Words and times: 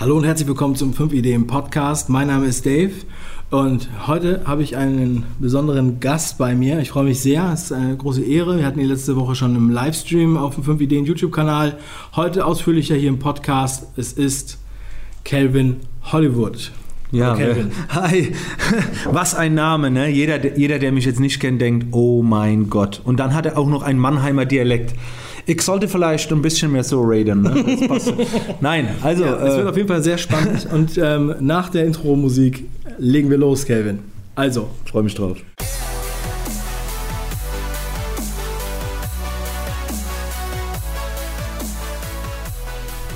Hallo 0.00 0.16
und 0.16 0.24
herzlich 0.24 0.48
willkommen 0.48 0.76
zum 0.76 0.94
5 0.94 1.12
Ideen 1.12 1.46
Podcast. 1.46 2.08
Mein 2.08 2.28
Name 2.28 2.46
ist 2.46 2.64
Dave 2.64 2.92
und 3.50 3.90
heute 4.06 4.40
habe 4.46 4.62
ich 4.62 4.78
einen 4.78 5.26
besonderen 5.38 6.00
Gast 6.00 6.38
bei 6.38 6.54
mir. 6.54 6.78
Ich 6.80 6.88
freue 6.88 7.04
mich 7.04 7.20
sehr, 7.20 7.50
es 7.52 7.64
ist 7.64 7.72
eine 7.72 7.98
große 7.98 8.22
Ehre. 8.24 8.56
Wir 8.56 8.64
hatten 8.64 8.78
die 8.78 8.86
letzte 8.86 9.14
Woche 9.16 9.34
schon 9.34 9.54
im 9.54 9.68
Livestream 9.68 10.38
auf 10.38 10.54
dem 10.54 10.64
5 10.64 10.80
Ideen 10.80 11.04
YouTube-Kanal. 11.04 11.76
Heute 12.16 12.46
ausführlicher 12.46 12.94
hier 12.94 13.10
im 13.10 13.18
Podcast. 13.18 13.88
Es 13.98 14.14
ist 14.14 14.56
Calvin 15.24 15.76
Hollywood. 16.04 16.72
Ja, 17.12 17.34
Calvin. 17.34 17.70
hi. 17.90 18.32
Was 19.04 19.34
ein 19.34 19.52
Name, 19.52 19.90
ne? 19.90 20.08
Jeder, 20.08 20.56
jeder, 20.56 20.78
der 20.78 20.92
mich 20.92 21.04
jetzt 21.04 21.20
nicht 21.20 21.40
kennt, 21.40 21.60
denkt, 21.60 21.88
oh 21.90 22.22
mein 22.22 22.70
Gott. 22.70 23.02
Und 23.04 23.20
dann 23.20 23.34
hat 23.34 23.44
er 23.44 23.58
auch 23.58 23.68
noch 23.68 23.82
einen 23.82 23.98
Mannheimer 23.98 24.46
Dialekt. 24.46 24.94
Ich 25.50 25.62
sollte 25.62 25.88
vielleicht 25.88 26.30
ein 26.30 26.42
bisschen 26.42 26.70
mehr 26.70 26.84
so 26.84 27.02
reden. 27.02 27.42
Ne? 27.42 27.64
Nein, 28.60 28.88
also. 29.02 29.24
Ja, 29.24 29.34
es 29.34 29.54
äh, 29.54 29.56
wird 29.56 29.66
auf 29.66 29.76
jeden 29.76 29.88
Fall 29.88 30.00
sehr 30.00 30.16
spannend. 30.16 30.68
Und 30.72 30.96
ähm, 30.96 31.34
nach 31.40 31.70
der 31.70 31.86
Intro-Musik 31.86 32.68
legen 32.98 33.30
wir 33.30 33.36
los, 33.36 33.64
Kelvin. 33.64 33.98
Also. 34.36 34.68
Freue 34.84 35.02
mich 35.02 35.16
drauf. 35.16 35.38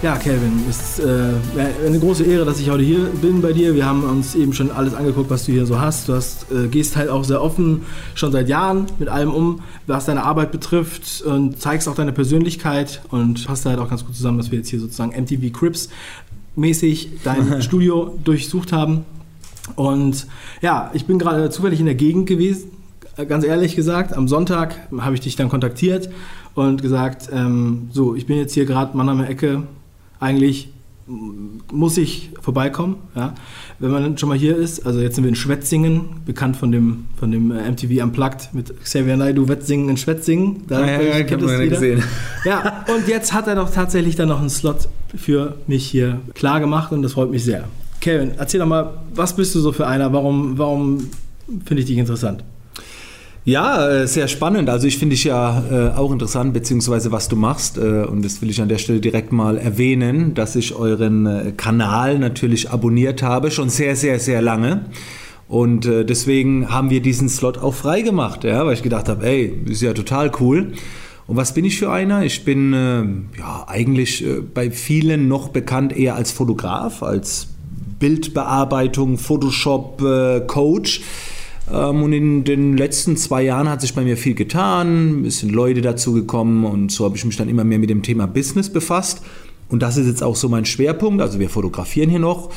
Ja, 0.04 0.18
Kelvin, 0.18 0.60
es 0.68 0.98
ist 0.98 1.06
äh, 1.06 1.32
eine 1.86 1.98
große 1.98 2.24
Ehre, 2.24 2.44
dass 2.44 2.60
ich 2.60 2.68
heute 2.68 2.82
hier 2.82 3.06
bin 3.22 3.40
bei 3.40 3.54
dir. 3.54 3.74
Wir 3.74 3.86
haben 3.86 4.04
uns 4.04 4.34
eben 4.34 4.52
schon 4.52 4.70
alles 4.70 4.92
angeguckt, 4.92 5.30
was 5.30 5.46
du 5.46 5.52
hier 5.52 5.64
so 5.64 5.80
hast. 5.80 6.10
Du 6.10 6.12
hast, 6.12 6.52
äh, 6.52 6.68
gehst 6.68 6.94
halt 6.96 7.08
auch 7.08 7.24
sehr 7.24 7.40
offen 7.40 7.86
schon 8.14 8.30
seit 8.30 8.50
Jahren 8.50 8.84
mit 8.98 9.08
allem 9.08 9.32
um, 9.32 9.62
was 9.86 10.04
deine 10.04 10.24
Arbeit 10.24 10.52
betrifft 10.52 11.22
und 11.22 11.58
zeigst 11.58 11.88
auch 11.88 11.94
deine 11.94 12.12
Persönlichkeit 12.12 13.00
und 13.08 13.46
passt 13.46 13.64
halt 13.64 13.78
auch 13.78 13.88
ganz 13.88 14.04
gut 14.04 14.14
zusammen, 14.14 14.36
dass 14.36 14.50
wir 14.50 14.58
jetzt 14.58 14.68
hier 14.68 14.78
sozusagen 14.78 15.18
MTV 15.18 15.58
Crips 15.58 15.88
mäßig 16.55 17.08
dein 17.24 17.62
Studio 17.62 18.14
durchsucht 18.22 18.74
haben. 18.74 19.06
Und 19.74 20.27
ja, 20.60 20.91
ich 20.92 21.06
bin 21.06 21.19
gerade 21.19 21.48
zufällig 21.48 21.80
in 21.80 21.86
der 21.86 21.94
Gegend 21.94 22.27
gewesen, 22.27 22.72
ganz 23.27 23.42
ehrlich 23.42 23.75
gesagt. 23.75 24.12
Am 24.12 24.28
Sonntag 24.28 24.77
habe 24.98 25.14
ich 25.14 25.22
dich 25.22 25.36
dann 25.36 25.48
kontaktiert 25.48 26.10
und 26.55 26.82
gesagt, 26.82 27.30
ähm, 27.32 27.88
so, 27.91 28.14
ich 28.14 28.27
bin 28.27 28.36
jetzt 28.36 28.52
hier 28.52 28.66
gerade 28.66 28.94
Mannheimer 28.94 29.30
Ecke 29.30 29.62
eigentlich 30.25 30.69
muss 31.70 31.98
ich 31.98 32.30
vorbeikommen, 32.41 32.97
ja. 33.14 33.34
wenn 33.78 33.91
man 33.91 34.17
schon 34.17 34.31
mal 34.31 34.39
hier 34.39 34.56
ist. 34.56 34.86
Also 34.86 35.00
jetzt 35.00 35.16
sind 35.16 35.25
wir 35.25 35.28
in 35.28 35.34
Schwetzingen, 35.34 36.22
bekannt 36.25 36.56
von 36.56 36.72
dem, 36.72 37.06
von 37.19 37.31
dem 37.31 37.50
äh, 37.50 37.70
MTV 37.70 38.03
Unplugged 38.03 38.55
mit 38.55 38.81
Xavier 38.83 39.19
Naidoo, 39.19 39.47
Wettsingen 39.47 39.91
in 39.91 39.97
Schwetzingen. 39.98 40.62
Da 40.66 40.81
ja, 40.81 41.03
ja, 41.03 41.19
ich 41.19 41.31
habe 41.31 41.47
das 41.47 41.69
gesehen. 41.69 42.03
Ja, 42.47 42.84
und 42.94 43.06
jetzt 43.06 43.34
hat 43.34 43.47
er 43.47 43.55
doch 43.55 43.70
tatsächlich 43.70 44.16
dann 44.16 44.28
noch 44.28 44.41
einen 44.41 44.50
Slot 44.50 44.89
für 45.14 45.56
mich 45.66 45.86
hier 45.86 46.20
klar 46.33 46.61
gemacht 46.61 46.92
und 46.92 47.03
das 47.03 47.12
freut 47.12 47.31
mich 47.31 47.44
sehr. 47.44 47.64
Kevin, 48.00 48.33
erzähl 48.38 48.61
doch 48.61 48.66
mal, 48.66 48.94
was 49.14 49.36
bist 49.36 49.55
du 49.55 49.61
so 49.61 49.72
für 49.72 49.86
einer? 49.86 50.12
Warum, 50.12 50.59
warum 50.59 51.11
finde 51.66 51.83
ich 51.83 51.86
dich 51.86 51.98
interessant? 51.98 52.44
Ja, 53.47 53.91
äh, 53.91 54.06
sehr 54.06 54.27
spannend. 54.28 54.70
Also 54.70 54.87
ich 54.87 54.97
finde 54.97 55.14
dich 55.14 55.25
ja 55.25 55.62
äh, 55.70 55.95
auch 55.95 56.11
interessant, 56.12 56.55
beziehungsweise 56.55 57.12
was 57.12 57.28
du 57.28 57.37
machst. 57.37 57.77
Äh, 57.77 58.05
und 58.05 58.25
das 58.25 58.41
will 58.41 58.48
ich 58.48 58.62
an 58.62 58.70
der 58.70 58.78
Stelle 58.78 59.00
direkt 59.00 59.33
mal 59.33 59.59
erwähnen, 59.59 60.33
dass 60.33 60.56
ich 60.56 60.75
euren 60.75 61.27
äh, 61.27 61.53
Kanal 61.55 62.19
natürlich 62.19 62.70
abonniert 62.70 63.22
habe, 63.22 63.50
schon 63.50 63.69
sehr, 63.69 63.97
sehr, 63.97 64.19
sehr 64.19 64.41
lange. 64.41 64.87
Und 65.47 65.84
äh, 65.84 66.06
deswegen 66.06 66.70
haben 66.70 66.89
wir 66.89 67.03
diesen 67.03 67.28
Slot 67.28 67.59
auch 67.59 67.75
freigemacht, 67.75 68.45
ja, 68.45 68.65
weil 68.65 68.72
ich 68.72 68.83
gedacht 68.83 69.11
habe, 69.11 69.27
ey, 69.27 69.53
ist 69.67 69.83
ja 69.83 69.92
total 69.92 70.33
cool. 70.41 70.72
Und 71.27 71.37
was 71.37 71.53
bin 71.53 71.67
ich 71.67 71.78
für 71.78 71.91
einer? 71.91 72.25
Ich 72.25 72.47
bin 72.47 72.72
äh, 72.72 73.39
ja 73.39 73.65
eigentlich 73.67 74.25
bei 74.55 74.70
vielen 74.70 75.28
noch 75.28 75.48
bekannt 75.48 75.95
eher 75.95 76.17
als 76.17 76.33
Fotograf, 76.33 77.03
als 77.03 77.48
Bildbearbeitung, 77.98 79.19
Photoshop, 79.19 80.03
Coach. 80.47 81.03
Ähm, 81.72 82.02
und 82.02 82.12
in 82.12 82.44
den 82.44 82.76
letzten 82.76 83.16
zwei 83.16 83.42
Jahren 83.42 83.68
hat 83.68 83.80
sich 83.80 83.94
bei 83.94 84.02
mir 84.02 84.16
viel 84.16 84.34
getan, 84.34 85.25
es 85.25 85.38
sind 85.38 85.52
Leute 85.52 85.80
dazu 85.80 86.12
gekommen 86.12 86.64
und 86.64 86.92
so 86.92 87.04
habe 87.04 87.16
ich 87.16 87.25
mich 87.25 87.36
dann 87.36 87.48
immer 87.48 87.64
mehr 87.64 87.78
mit 87.78 87.91
dem 87.91 88.02
Thema 88.02 88.26
Business 88.26 88.70
befasst. 88.70 89.22
Und 89.69 89.82
das 89.82 89.97
ist 89.97 90.06
jetzt 90.06 90.22
auch 90.22 90.36
so 90.36 90.48
mein 90.48 90.66
Schwerpunkt. 90.66 91.22
Also 91.22 91.38
wir 91.38 91.48
fotografieren 91.48 92.10
hier 92.10 92.19
noch, 92.19 92.50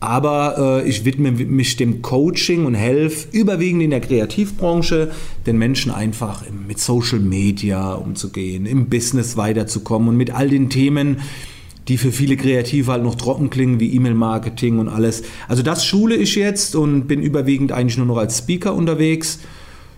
aber 0.00 0.82
äh, 0.84 0.88
ich 0.88 1.04
widme 1.04 1.32
mich 1.32 1.76
dem 1.76 2.02
Coaching 2.02 2.66
und 2.66 2.74
helfe 2.74 3.28
überwiegend 3.32 3.82
in 3.82 3.90
der 3.90 4.00
Kreativbranche, 4.00 5.10
den 5.46 5.58
Menschen 5.58 5.92
einfach 5.92 6.44
mit 6.66 6.78
Social 6.78 7.20
Media 7.20 7.94
umzugehen, 7.94 8.66
im 8.66 8.86
Business 8.86 9.36
weiterzukommen 9.36 10.08
und 10.08 10.16
mit 10.16 10.34
all 10.34 10.48
den 10.48 10.70
Themen, 10.70 11.18
die 11.92 11.98
für 11.98 12.10
viele 12.10 12.38
Kreative 12.38 12.90
halt 12.90 13.02
noch 13.02 13.16
trocken 13.16 13.50
klingen, 13.50 13.78
wie 13.78 13.94
E-Mail-Marketing 13.94 14.78
und 14.78 14.88
alles. 14.88 15.24
Also 15.46 15.62
das 15.62 15.84
schule 15.84 16.16
ich 16.16 16.36
jetzt 16.36 16.74
und 16.74 17.06
bin 17.06 17.20
überwiegend 17.20 17.70
eigentlich 17.70 17.98
nur 17.98 18.06
noch 18.06 18.16
als 18.16 18.38
Speaker 18.38 18.72
unterwegs. 18.74 19.40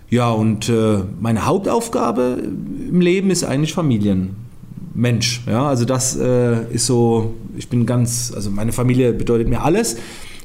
Ja, 0.09 0.29
und 0.29 0.67
äh, 0.67 1.03
meine 1.21 1.45
Hauptaufgabe 1.45 2.43
im 2.89 2.99
Leben 2.99 3.31
ist 3.31 3.45
eigentlich 3.45 3.71
Familienmensch. 3.71 5.43
Ja, 5.47 5.69
also 5.69 5.85
das 5.85 6.17
äh, 6.17 6.69
ist 6.69 6.85
so, 6.85 7.33
ich 7.55 7.69
bin 7.69 7.85
ganz, 7.85 8.33
also 8.35 8.51
meine 8.51 8.73
Familie 8.73 9.13
bedeutet 9.13 9.47
mir 9.47 9.61
alles. 9.61 9.95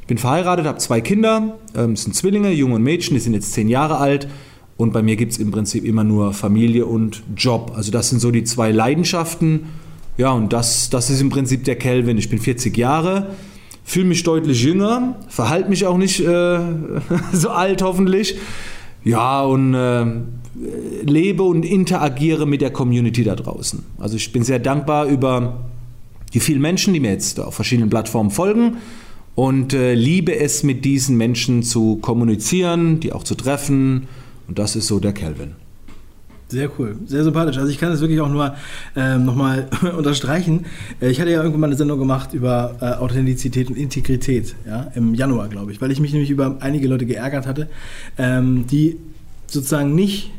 Ich 0.03 0.06
bin 0.06 0.19
verheiratet, 0.19 0.66
habe 0.66 0.78
zwei 0.78 1.00
Kinder, 1.00 1.59
ähm, 1.75 1.97
sind 1.97 2.15
Zwillinge, 2.15 2.53
Junge 2.53 2.77
und 2.77 2.84
Mädchen, 2.84 3.15
die 3.15 3.21
sind 3.21 3.34
jetzt 3.34 3.53
zehn 3.55 3.69
Jahre 3.69 3.97
alt. 3.97 4.28
Und 4.77 4.93
bei 4.93 5.03
mir 5.03 5.16
gibt 5.16 5.33
es 5.33 5.39
im 5.39 5.50
Prinzip 5.50 5.84
immer 5.84 6.05
nur 6.05 6.33
Familie 6.33 6.87
und 6.87 7.25
Job. 7.37 7.72
Also 7.75 7.91
das 7.91 8.09
sind 8.09 8.21
so 8.21 8.31
die 8.31 8.44
zwei 8.44 8.71
Leidenschaften 8.71 9.65
ja, 10.20 10.32
und 10.32 10.53
das, 10.53 10.91
das 10.91 11.08
ist 11.08 11.22
im 11.22 11.31
Prinzip 11.31 11.64
der 11.64 11.76
Kelvin. 11.76 12.19
Ich 12.19 12.28
bin 12.28 12.38
40 12.38 12.76
Jahre, 12.76 13.28
fühle 13.84 14.04
mich 14.04 14.22
deutlich 14.22 14.62
jünger, 14.62 15.16
verhalte 15.28 15.70
mich 15.70 15.86
auch 15.86 15.97
nicht 15.97 16.20
äh, 16.20 16.60
so 17.32 17.48
alt 17.48 17.81
hoffentlich. 17.81 18.36
Ja, 19.03 19.42
und 19.42 19.72
äh, 19.72 20.04
lebe 21.04 21.42
und 21.42 21.64
interagiere 21.64 22.44
mit 22.44 22.60
der 22.60 22.70
Community 22.70 23.25
da 23.25 23.34
draußen. 23.34 23.82
Also 23.98 24.16
ich 24.16 24.30
bin 24.30 24.42
sehr 24.42 24.59
dankbar 24.59 25.06
über 25.06 25.70
die 26.34 26.41
vielen 26.41 26.60
Menschen, 26.60 26.92
die 26.92 27.00
mir 27.00 27.12
jetzt 27.12 27.41
auf 27.41 27.54
verschiedenen 27.54 27.88
Plattformen 27.88 28.30
folgen 28.30 28.76
und 29.34 29.72
äh, 29.72 29.94
liebe 29.94 30.38
es, 30.38 30.62
mit 30.64 30.84
diesen 30.84 31.16
Menschen 31.16 31.62
zu 31.62 31.97
kommunizieren, 31.97 33.00
die 33.00 33.14
auch 33.14 33.25
zu 33.25 33.36
treffen. 33.36 34.06
Und 34.48 34.59
das 34.59 34.76
ist 34.76 34.86
so 34.86 35.00
der 35.00 35.14
Kelvin. 35.14 35.54
Sehr 36.50 36.69
cool, 36.78 36.97
sehr 37.06 37.22
sympathisch. 37.22 37.59
Also 37.59 37.71
ich 37.71 37.78
kann 37.78 37.91
das 37.91 38.00
wirklich 38.00 38.21
auch 38.21 38.28
nur 38.28 38.55
ähm, 38.97 39.25
nochmal 39.25 39.69
unterstreichen. 39.97 40.66
Äh, 41.00 41.11
ich 41.11 41.21
hatte 41.21 41.31
ja 41.31 41.38
irgendwann 41.38 41.61
mal 41.61 41.66
eine 41.69 41.77
Sendung 41.77 41.99
gemacht 42.00 42.34
über 42.34 42.77
äh, 42.81 42.84
Authentizität 43.00 43.69
und 43.71 43.77
Integrität, 43.77 44.56
ja, 44.66 44.91
im 44.97 45.15
Januar, 45.15 45.49
glaube 45.49 45.71
ich, 45.71 45.81
weil 45.81 45.93
ich 45.93 46.00
mich 46.00 46.12
nämlich 46.12 46.31
über 46.31 46.56
einige 46.59 46.89
Leute 46.89 47.06
geärgert 47.06 47.47
hatte, 47.47 47.69
ähm, 48.19 48.66
die 48.66 48.97
sozusagen 49.47 49.94
nicht, 49.94 50.33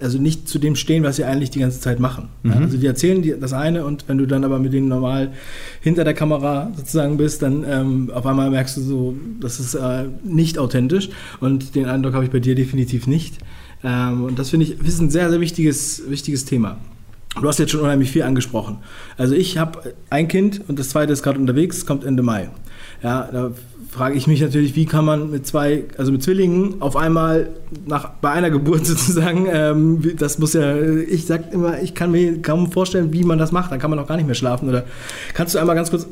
also 0.00 0.18
nicht 0.18 0.48
zu 0.48 0.58
dem 0.58 0.74
stehen, 0.74 1.04
was 1.04 1.16
sie 1.16 1.24
eigentlich 1.24 1.50
die 1.50 1.58
ganze 1.58 1.80
Zeit 1.80 2.00
machen. 2.00 2.28
Mhm. 2.42 2.52
Also 2.52 2.78
die 2.78 2.86
erzählen 2.86 3.20
die, 3.20 3.34
das 3.38 3.52
eine 3.52 3.84
und 3.84 4.04
wenn 4.08 4.16
du 4.16 4.26
dann 4.26 4.44
aber 4.44 4.58
mit 4.58 4.72
denen 4.72 4.88
normal 4.88 5.32
hinter 5.82 6.04
der 6.04 6.14
Kamera 6.14 6.72
sozusagen 6.74 7.18
bist, 7.18 7.42
dann 7.42 7.62
ähm, 7.68 8.10
auf 8.12 8.24
einmal 8.24 8.48
merkst 8.48 8.78
du 8.78 8.80
so, 8.80 9.16
das 9.38 9.60
ist 9.60 9.74
äh, 9.74 10.04
nicht 10.24 10.58
authentisch 10.58 11.10
und 11.40 11.74
den 11.74 11.84
Eindruck 11.84 12.14
habe 12.14 12.24
ich 12.24 12.30
bei 12.30 12.40
dir 12.40 12.54
definitiv 12.54 13.06
nicht. 13.06 13.36
Ähm, 13.84 14.24
und 14.24 14.38
das 14.38 14.50
finde 14.50 14.66
ich 14.66 14.80
ist 14.80 15.00
ein 15.00 15.10
sehr, 15.10 15.30
sehr 15.30 15.40
wichtiges, 15.40 16.02
wichtiges 16.08 16.44
Thema. 16.44 16.78
Du 17.40 17.48
hast 17.48 17.58
jetzt 17.58 17.70
schon 17.70 17.80
unheimlich 17.80 18.10
viel 18.10 18.22
angesprochen. 18.22 18.78
Also 19.16 19.34
ich 19.34 19.56
habe 19.56 19.94
ein 20.10 20.28
Kind 20.28 20.62
und 20.68 20.78
das 20.78 20.90
zweite 20.90 21.12
ist 21.12 21.22
gerade 21.22 21.38
unterwegs, 21.38 21.86
kommt 21.86 22.04
Ende 22.04 22.22
Mai. 22.22 22.50
Ja, 23.02 23.28
da 23.32 23.52
frage 23.90 24.16
ich 24.16 24.26
mich 24.26 24.40
natürlich, 24.40 24.76
wie 24.76 24.84
kann 24.84 25.04
man 25.04 25.30
mit 25.30 25.46
zwei, 25.46 25.84
also 25.96 26.12
mit 26.12 26.22
Zwillingen 26.22 26.80
auf 26.80 26.94
einmal 26.94 27.48
nach 27.86 28.10
bei 28.20 28.30
einer 28.30 28.50
Geburt 28.50 28.86
sozusagen, 28.86 29.46
ähm, 29.50 30.12
das 30.18 30.38
muss 30.38 30.52
ja, 30.52 30.76
ich 30.76 31.26
sag 31.26 31.52
immer, 31.52 31.80
ich 31.80 31.94
kann 31.94 32.10
mir 32.10 32.40
kaum 32.42 32.70
vorstellen, 32.70 33.12
wie 33.12 33.24
man 33.24 33.38
das 33.38 33.50
macht. 33.50 33.72
Dann 33.72 33.78
kann 33.78 33.90
man 33.90 33.98
auch 33.98 34.06
gar 34.06 34.16
nicht 34.16 34.26
mehr 34.26 34.34
schlafen. 34.34 34.68
Oder 34.68 34.84
kannst 35.32 35.54
du 35.54 35.58
einmal 35.58 35.74
ganz 35.74 35.90
kurz 35.90 36.06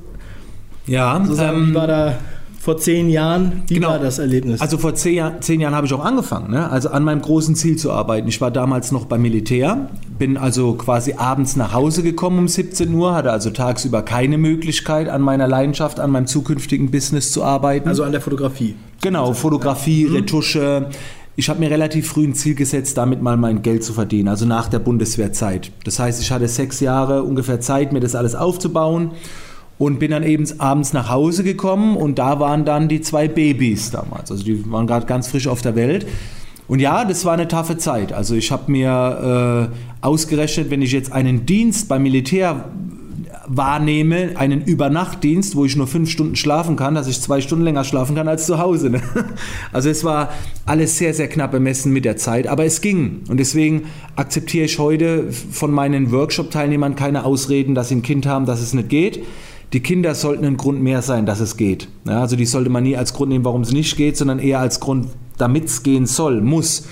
ja, 0.87 1.23
so 1.25 1.35
sagen, 1.35 1.59
ähm, 1.59 1.71
wie 1.71 1.75
war 1.75 1.87
da 1.87 2.19
vor 2.61 2.77
zehn 2.77 3.09
Jahren, 3.09 3.63
wie 3.69 3.75
genau. 3.77 3.89
war 3.89 3.99
das 3.99 4.19
Erlebnis? 4.19 4.61
Also 4.61 4.77
vor 4.77 4.95
zehn, 4.95 5.15
Jahr, 5.15 5.41
zehn 5.41 5.61
Jahren 5.61 5.75
habe 5.75 5.87
ich 5.87 5.95
auch 5.95 6.05
angefangen, 6.05 6.51
ne? 6.51 6.71
also 6.71 6.91
an 6.91 7.05
meinem 7.05 7.23
großen 7.23 7.55
Ziel 7.55 7.77
zu 7.77 7.91
arbeiten. 7.91 8.29
Ich 8.29 8.43
war 8.43 8.51
damals 8.51 8.93
noch 8.93 9.07
beim 9.07 9.23
Militär, 9.23 9.89
bin 10.19 10.37
also 10.37 10.75
quasi 10.75 11.15
abends 11.15 11.57
nach 11.57 11.73
Hause 11.73 12.03
gekommen 12.03 12.39
um 12.39 12.49
17 12.49 12.93
Uhr, 12.93 13.15
hatte 13.15 13.33
also 13.33 13.49
tagsüber 13.49 14.03
keine 14.03 14.37
Möglichkeit, 14.37 15.09
an 15.09 15.23
meiner 15.23 15.49
Leidenschaft, 15.49 16.01
an 16.01 16.11
meinem 16.11 16.27
zukünftigen 16.27 16.91
Business 16.91 17.33
zu 17.33 17.43
arbeiten. 17.43 17.89
Also 17.89 18.05
an 18.05 18.13
der 18.13 18.21
Fotografie? 18.21 18.75
Genau, 19.01 19.33
Fotografie, 19.33 20.03
ja. 20.03 20.11
Mhm. 20.11 20.17
Retusche. 20.17 20.91
Ich 21.37 21.49
habe 21.49 21.61
mir 21.61 21.71
relativ 21.71 22.09
früh 22.09 22.25
ein 22.25 22.35
Ziel 22.35 22.55
gesetzt, 22.55 22.99
damit 22.99 23.23
mal 23.23 23.39
mein 23.39 23.63
Geld 23.63 23.85
zu 23.85 23.95
verdienen, 23.95 24.29
also 24.29 24.45
nach 24.45 24.69
der 24.69 24.81
Bundeswehrzeit. 24.81 25.73
Das 25.85 25.99
heißt, 25.99 26.21
ich 26.21 26.31
hatte 26.31 26.47
sechs 26.47 26.81
Jahre 26.81 27.23
ungefähr 27.23 27.61
Zeit, 27.61 27.95
mir 27.95 28.01
das 28.01 28.15
alles 28.15 28.35
aufzubauen 28.35 29.13
und 29.81 29.99
bin 29.99 30.11
dann 30.11 30.25
eben 30.25 30.45
abends 30.59 30.93
nach 30.93 31.09
Hause 31.09 31.43
gekommen 31.43 31.97
und 31.97 32.19
da 32.19 32.39
waren 32.39 32.67
dann 32.67 32.91
die 32.91 33.01
zwei 33.01 33.29
Babys 33.29 33.91
damals. 33.91 34.31
Also 34.31 34.45
die 34.45 34.71
waren 34.71 34.87
gerade 34.87 35.07
ganz 35.07 35.29
frisch 35.29 35.47
auf 35.47 35.63
der 35.63 35.75
Welt. 35.75 36.07
Und 36.69 36.81
ja, 36.81 37.07
das 37.07 37.25
war 37.25 37.33
eine 37.33 37.49
taffe 37.49 37.79
Zeit. 37.79 38.13
Also 38.13 38.35
ich 38.35 38.53
habe 38.53 38.71
mir 38.71 39.71
äh, 39.73 40.07
ausgerechnet, 40.07 40.69
wenn 40.69 40.83
ich 40.83 40.93
jetzt 40.93 41.13
einen 41.13 41.47
Dienst 41.47 41.89
beim 41.89 42.03
Militär 42.03 42.67
wahrnehme, 43.47 44.33
einen 44.35 44.63
Übernachtdienst, 44.63 45.57
wo 45.57 45.65
ich 45.65 45.77
nur 45.77 45.87
fünf 45.87 46.11
Stunden 46.11 46.37
schlafen 46.37 46.77
kann, 46.77 46.95
dass 46.95 47.09
ich 47.09 47.19
zwei 47.19 47.41
Stunden 47.41 47.65
länger 47.65 47.85
schlafen 47.85 48.15
kann 48.15 48.29
als 48.29 48.45
zu 48.45 48.59
Hause. 48.59 48.91
Ne? 48.91 49.01
Also 49.73 49.89
es 49.89 50.05
war 50.05 50.29
alles 50.67 50.99
sehr, 50.99 51.15
sehr 51.15 51.29
knapp 51.29 51.53
bemessen 51.53 51.91
mit 51.91 52.05
der 52.05 52.19
Zeit, 52.19 52.47
aber 52.49 52.67
es 52.67 52.83
ging. 52.83 53.23
Und 53.31 53.39
deswegen 53.39 53.85
akzeptiere 54.15 54.67
ich 54.67 54.79
heute 54.79 55.33
von 55.33 55.71
meinen 55.73 56.13
Workshop-Teilnehmern 56.13 56.97
keine 56.97 57.25
Ausreden, 57.25 57.75
dass 57.75 57.89
sie 57.89 57.97
ein 57.97 58.03
Kind 58.03 58.27
haben, 58.27 58.45
dass 58.45 58.61
es 58.61 58.75
nicht 58.75 58.91
geht. 58.91 59.21
Die 59.73 59.81
Kinder 59.81 60.15
sollten 60.17 60.45
ein 60.45 60.57
Grund 60.57 60.83
mehr 60.83 61.01
sein, 61.01 61.27
dass 61.27 61.39
es 61.39 61.57
geht. 61.57 61.89
Ja, 62.05 62.21
also 62.21 62.35
die 62.35 62.47
sollte 62.47 62.71
man 62.71 62.83
nie 62.83 62.97
als 62.97 63.15
Grund 63.15 63.31
nehmen, 63.31 63.45
warum 63.45 63.61
es 63.61 63.73
nicht 63.73 63.97
geht, 63.97 64.17
sondern 64.17 64.41
eher 64.41 64.59
als 64.59 64.81
Grund, 64.81 65.07
damit 65.39 65.67
es 65.67 65.83
gehen 65.85 66.07
soll, 66.07 66.41
muss. 66.41 66.89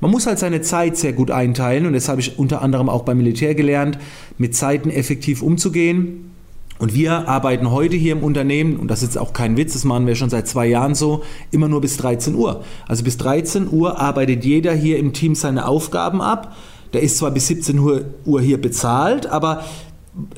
Man 0.00 0.10
muss 0.10 0.26
halt 0.26 0.38
seine 0.38 0.60
Zeit 0.60 0.96
sehr 0.96 1.12
gut 1.12 1.30
einteilen 1.30 1.86
und 1.86 1.94
das 1.94 2.08
habe 2.08 2.20
ich 2.20 2.38
unter 2.38 2.62
anderem 2.62 2.88
auch 2.88 3.02
beim 3.02 3.16
Militär 3.16 3.54
gelernt, 3.54 3.98
mit 4.36 4.54
Zeiten 4.54 4.90
effektiv 4.90 5.42
umzugehen. 5.42 6.30
Und 6.78 6.94
wir 6.94 7.26
arbeiten 7.28 7.72
heute 7.72 7.96
hier 7.96 8.12
im 8.12 8.22
Unternehmen, 8.22 8.76
und 8.76 8.88
das 8.88 9.02
ist 9.02 9.14
jetzt 9.14 9.18
auch 9.18 9.32
kein 9.32 9.56
Witz, 9.56 9.72
das 9.72 9.84
machen 9.84 10.06
wir 10.06 10.14
schon 10.14 10.30
seit 10.30 10.46
zwei 10.46 10.66
Jahren 10.66 10.94
so, 10.94 11.24
immer 11.50 11.66
nur 11.66 11.80
bis 11.80 11.96
13 11.96 12.36
Uhr. 12.36 12.62
Also 12.86 13.02
bis 13.02 13.16
13 13.16 13.68
Uhr 13.72 13.98
arbeitet 13.98 14.44
jeder 14.44 14.74
hier 14.74 14.98
im 14.98 15.12
Team 15.12 15.34
seine 15.34 15.66
Aufgaben 15.66 16.20
ab. 16.20 16.54
Der 16.92 17.02
ist 17.02 17.18
zwar 17.18 17.32
bis 17.32 17.48
17 17.48 17.78
Uhr 17.80 18.40
hier 18.40 18.60
bezahlt, 18.60 19.26
aber 19.26 19.64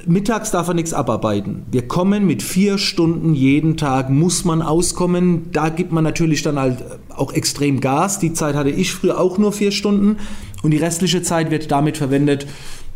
mittags 0.07 0.51
darf 0.51 0.69
er 0.69 0.75
nichts 0.75 0.93
abarbeiten. 0.93 1.65
Wir 1.71 1.87
kommen 1.89 2.27
mit 2.27 2.43
vier 2.43 2.79
Stunden 2.79 3.35
jeden 3.35 3.77
Tag, 3.77 4.11
muss 4.11 4.45
man 4.45 4.63
auskommen. 4.63 5.51
Da 5.53 5.69
gibt 5.69 5.93
man 5.93 6.05
natürlich 6.05 6.43
dann 6.43 6.59
halt 6.59 6.85
auch 7.09 7.33
extrem 7.33 7.81
Gas. 7.81 8.19
Die 8.19 8.33
Zeit 8.33 8.55
hatte 8.55 8.71
ich 8.71 8.93
früher 8.93 9.19
auch 9.19 9.39
nur 9.39 9.53
vier 9.53 9.73
Stunden. 9.73 10.17
Und 10.63 10.73
die 10.73 10.79
restliche 10.79 11.23
Zeit 11.23 11.51
wird 11.51 11.71
damit 11.71 11.97
verwendet, 11.97 12.47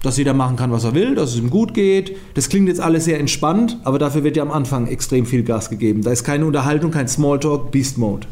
dass 0.03 0.19
jeder 0.19 0.35
machen 0.35 0.57
kann, 0.57 0.71
was 0.71 0.85
er 0.85 0.95
will, 0.95 1.15
dass 1.15 1.31
es 1.31 1.39
ihm 1.39 1.51
gut 1.51 1.73
geht. 1.73 2.17
Das 2.35 2.49
klingt 2.49 2.69
jetzt 2.69 2.81
alles 2.81 3.07
sehr 3.07 3.19
entspannt, 3.19 3.79
aber 3.85 3.99
dafür 3.99 4.23
wird 4.23 4.37
ja 4.37 4.43
am 4.43 4.51
Anfang 4.51 4.87
extrem 4.87 5.25
viel 5.25 5.43
Gas 5.43 5.71
gegeben. 5.71 6.03
Da 6.03 6.11
ist 6.11 6.25
keine 6.25 6.45
Unterhaltung, 6.45 6.91
kein 6.91 7.09
Smalltalk, 7.09 7.71
Beast 7.71 7.97
Mode. 7.97 8.27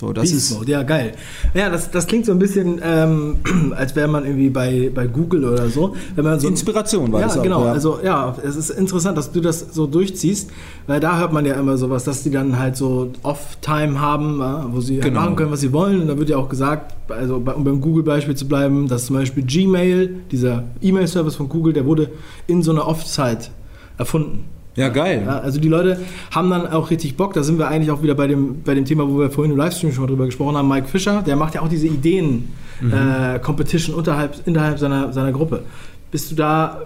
So, 0.00 0.12
das 0.12 0.30
Beast 0.30 0.50
ist 0.50 0.58
Mode, 0.58 0.72
ja 0.72 0.82
geil. 0.82 1.12
Ja, 1.54 1.70
das, 1.70 1.90
das 1.90 2.06
klingt 2.06 2.26
so 2.26 2.32
ein 2.32 2.38
bisschen, 2.38 2.80
ähm, 2.82 3.36
als 3.76 3.94
wäre 3.94 4.08
man 4.08 4.24
irgendwie 4.24 4.50
bei, 4.50 4.90
bei 4.92 5.06
Google 5.06 5.44
oder 5.44 5.68
so. 5.68 5.94
Wenn 6.16 6.24
man 6.24 6.40
so 6.40 6.48
Inspiration 6.48 7.12
war 7.12 7.20
ja, 7.20 7.26
das 7.26 7.38
auch. 7.38 7.42
Genau, 7.42 7.64
ja. 7.64 7.72
also 7.72 8.00
ja, 8.02 8.36
es 8.42 8.56
ist 8.56 8.70
interessant, 8.70 9.16
dass 9.16 9.30
du 9.30 9.40
das 9.40 9.72
so 9.72 9.86
durchziehst, 9.86 10.50
weil 10.88 10.98
da 10.98 11.18
hört 11.18 11.32
man 11.32 11.46
ja 11.46 11.54
immer 11.54 11.76
sowas, 11.76 12.02
dass 12.04 12.24
die 12.24 12.30
dann 12.30 12.58
halt 12.58 12.76
so 12.76 13.12
Off-Time 13.22 14.00
haben, 14.00 14.40
wo 14.72 14.80
sie 14.80 14.94
halt 14.94 15.04
genau. 15.04 15.20
machen 15.20 15.36
können, 15.36 15.52
was 15.52 15.60
sie 15.60 15.72
wollen. 15.72 16.00
Und 16.00 16.08
da 16.08 16.18
wird 16.18 16.28
ja 16.28 16.38
auch 16.38 16.48
gesagt, 16.48 16.94
also 17.10 17.36
um 17.36 17.44
beim 17.44 17.80
Google-Beispiel 17.80 18.34
zu 18.34 18.48
bleiben, 18.48 18.88
dass 18.88 19.06
zum 19.06 19.16
Beispiel 19.16 19.44
Gmail, 19.44 20.22
dieser 20.32 20.64
E-Mail-Service 20.82 21.36
von 21.36 21.48
Google, 21.48 21.72
der 21.72 21.86
wurde 21.86 22.10
in 22.48 22.62
so 22.62 22.72
einer 22.72 22.88
Off-Zeit 22.88 23.50
erfunden. 23.96 24.44
Ja, 24.76 24.88
geil. 24.88 25.22
Ja, 25.24 25.38
also 25.38 25.60
die 25.60 25.68
Leute 25.68 26.00
haben 26.32 26.50
dann 26.50 26.66
auch 26.66 26.90
richtig 26.90 27.16
Bock. 27.16 27.32
Da 27.34 27.44
sind 27.44 27.58
wir 27.58 27.68
eigentlich 27.68 27.90
auch 27.90 28.02
wieder 28.02 28.14
bei 28.14 28.26
dem, 28.26 28.62
bei 28.62 28.74
dem 28.74 28.84
Thema, 28.84 29.08
wo 29.08 29.20
wir 29.20 29.30
vorhin 29.30 29.52
im 29.52 29.58
Livestream 29.58 29.92
schon 29.92 30.02
mal 30.02 30.08
drüber 30.08 30.26
gesprochen 30.26 30.56
haben. 30.56 30.68
Mike 30.68 30.88
Fischer, 30.88 31.22
der 31.22 31.36
macht 31.36 31.54
ja 31.54 31.62
auch 31.62 31.68
diese 31.68 31.86
Ideen-Competition 31.86 33.92
mhm. 33.92 33.94
äh, 33.94 33.98
unterhalb, 33.98 34.34
innerhalb 34.46 34.78
seiner, 34.78 35.12
seiner 35.12 35.32
Gruppe. 35.32 35.62
Bist 36.10 36.30
du 36.30 36.34
da 36.34 36.82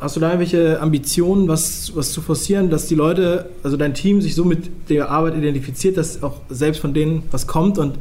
Hast 0.00 0.16
du 0.16 0.20
da 0.20 0.32
irgendwelche 0.32 0.80
Ambitionen, 0.80 1.46
was, 1.46 1.92
was 1.94 2.10
zu 2.10 2.20
forcieren, 2.20 2.70
dass 2.70 2.86
die 2.86 2.96
Leute, 2.96 3.50
also 3.62 3.76
dein 3.76 3.94
Team, 3.94 4.20
sich 4.20 4.34
so 4.34 4.44
mit 4.44 4.88
der 4.88 5.10
Arbeit 5.10 5.36
identifiziert, 5.36 5.96
dass 5.96 6.24
auch 6.24 6.40
selbst 6.48 6.80
von 6.80 6.92
denen 6.92 7.22
was 7.30 7.46
kommt 7.46 7.78
und 7.78 7.96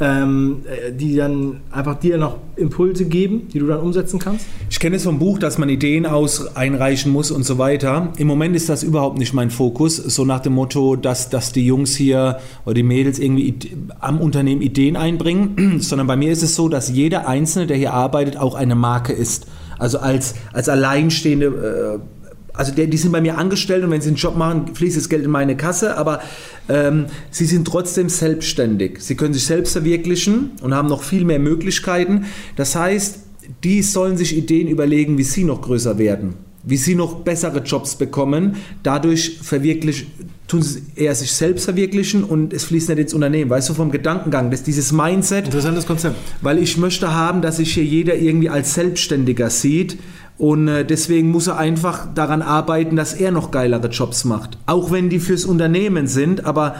ähm, 0.00 0.62
äh, 0.66 0.92
die 0.92 1.16
dann 1.16 1.62
einfach 1.70 1.98
dir 1.98 2.18
noch 2.18 2.36
Impulse 2.56 3.06
geben, 3.06 3.48
die 3.48 3.58
du 3.58 3.66
dann 3.66 3.80
umsetzen 3.80 4.18
kannst? 4.18 4.44
Ich 4.68 4.78
kenne 4.80 4.96
es 4.96 5.04
vom 5.04 5.18
Buch, 5.18 5.38
dass 5.38 5.56
man 5.56 5.70
Ideen 5.70 6.04
aus 6.04 6.56
einreichen 6.56 7.10
muss 7.10 7.30
und 7.30 7.44
so 7.44 7.56
weiter. 7.56 8.12
Im 8.18 8.26
Moment 8.26 8.54
ist 8.54 8.68
das 8.68 8.82
überhaupt 8.82 9.18
nicht 9.18 9.32
mein 9.32 9.50
Fokus, 9.50 9.96
so 9.96 10.26
nach 10.26 10.40
dem 10.40 10.52
Motto, 10.52 10.94
dass, 10.94 11.30
dass 11.30 11.52
die 11.52 11.64
Jungs 11.64 11.96
hier 11.96 12.38
oder 12.66 12.74
die 12.74 12.82
Mädels 12.82 13.18
irgendwie 13.18 13.54
am 13.98 14.20
Unternehmen 14.20 14.60
Ideen 14.60 14.94
einbringen, 14.94 15.78
sondern 15.80 16.06
bei 16.06 16.16
mir 16.16 16.32
ist 16.32 16.42
es 16.42 16.54
so, 16.54 16.68
dass 16.68 16.90
jeder 16.90 17.26
Einzelne, 17.26 17.66
der 17.66 17.78
hier 17.78 17.94
arbeitet, 17.94 18.36
auch 18.36 18.54
eine 18.54 18.74
Marke 18.74 19.14
ist. 19.14 19.46
Also 19.80 19.98
als, 19.98 20.34
als 20.52 20.68
alleinstehende, 20.68 21.46
äh, 21.46 22.56
also 22.56 22.72
die, 22.72 22.86
die, 22.88 22.96
sind 22.96 23.12
bei 23.12 23.20
mir 23.20 23.38
angestellt 23.38 23.82
und 23.82 23.90
wenn 23.90 24.00
sie 24.00 24.08
einen 24.08 24.16
Job 24.16 24.36
machen, 24.36 24.74
fließt 24.74 24.96
das 24.96 25.08
Geld 25.08 25.24
in 25.24 25.30
meine 25.30 25.56
Kasse, 25.56 25.96
aber 25.96 26.20
ähm, 26.68 27.06
sie 27.30 27.46
sind 27.46 27.66
trotzdem 27.66 28.08
selbstständig. 28.08 28.98
Sie 29.00 29.16
können 29.16 29.32
sich 29.32 29.46
selbst 29.46 29.72
verwirklichen 29.72 30.52
und 30.60 30.74
haben 30.74 30.88
noch 30.88 31.02
viel 31.02 31.24
mehr 31.24 31.38
Möglichkeiten. 31.38 32.26
Das 32.56 32.76
heißt, 32.76 33.20
die 33.64 33.82
sollen 33.82 34.16
sich 34.16 34.36
Ideen 34.36 34.68
überlegen, 34.68 35.16
wie 35.16 35.24
sie 35.24 35.44
noch 35.44 35.62
größer 35.62 35.98
werden 35.98 36.34
wie 36.62 36.76
sie 36.76 36.94
noch 36.94 37.20
bessere 37.20 37.60
Jobs 37.60 37.94
bekommen. 37.96 38.56
Dadurch 38.82 39.38
verwirklich, 39.42 40.08
tun 40.50 40.62
sie 40.62 40.82
eher 40.96 41.14
sich 41.14 41.32
selbst 41.32 41.64
verwirklichen 41.64 42.24
und 42.24 42.52
es 42.52 42.64
fließt 42.64 42.88
nicht 42.88 42.98
ins 42.98 43.14
Unternehmen. 43.14 43.50
Weißt 43.50 43.68
du, 43.68 43.74
vom 43.74 43.92
Gedankengang, 43.92 44.50
das, 44.50 44.64
dieses 44.64 44.90
Mindset. 44.90 45.46
Interessantes 45.46 45.86
Konzept. 45.86 46.16
Weil 46.42 46.58
ich 46.58 46.76
möchte 46.76 47.14
haben, 47.14 47.40
dass 47.40 47.58
sich 47.58 47.72
hier 47.72 47.84
jeder 47.84 48.16
irgendwie 48.16 48.50
als 48.50 48.74
Selbstständiger 48.74 49.48
sieht. 49.48 49.98
Und 50.38 50.66
äh, 50.68 50.84
deswegen 50.84 51.30
muss 51.30 51.46
er 51.46 51.58
einfach 51.58 52.12
daran 52.14 52.42
arbeiten, 52.42 52.96
dass 52.96 53.12
er 53.14 53.30
noch 53.30 53.52
geilere 53.52 53.88
Jobs 53.88 54.24
macht. 54.24 54.58
Auch 54.66 54.90
wenn 54.90 55.08
die 55.08 55.20
fürs 55.20 55.44
Unternehmen 55.44 56.08
sind, 56.08 56.44
aber 56.44 56.76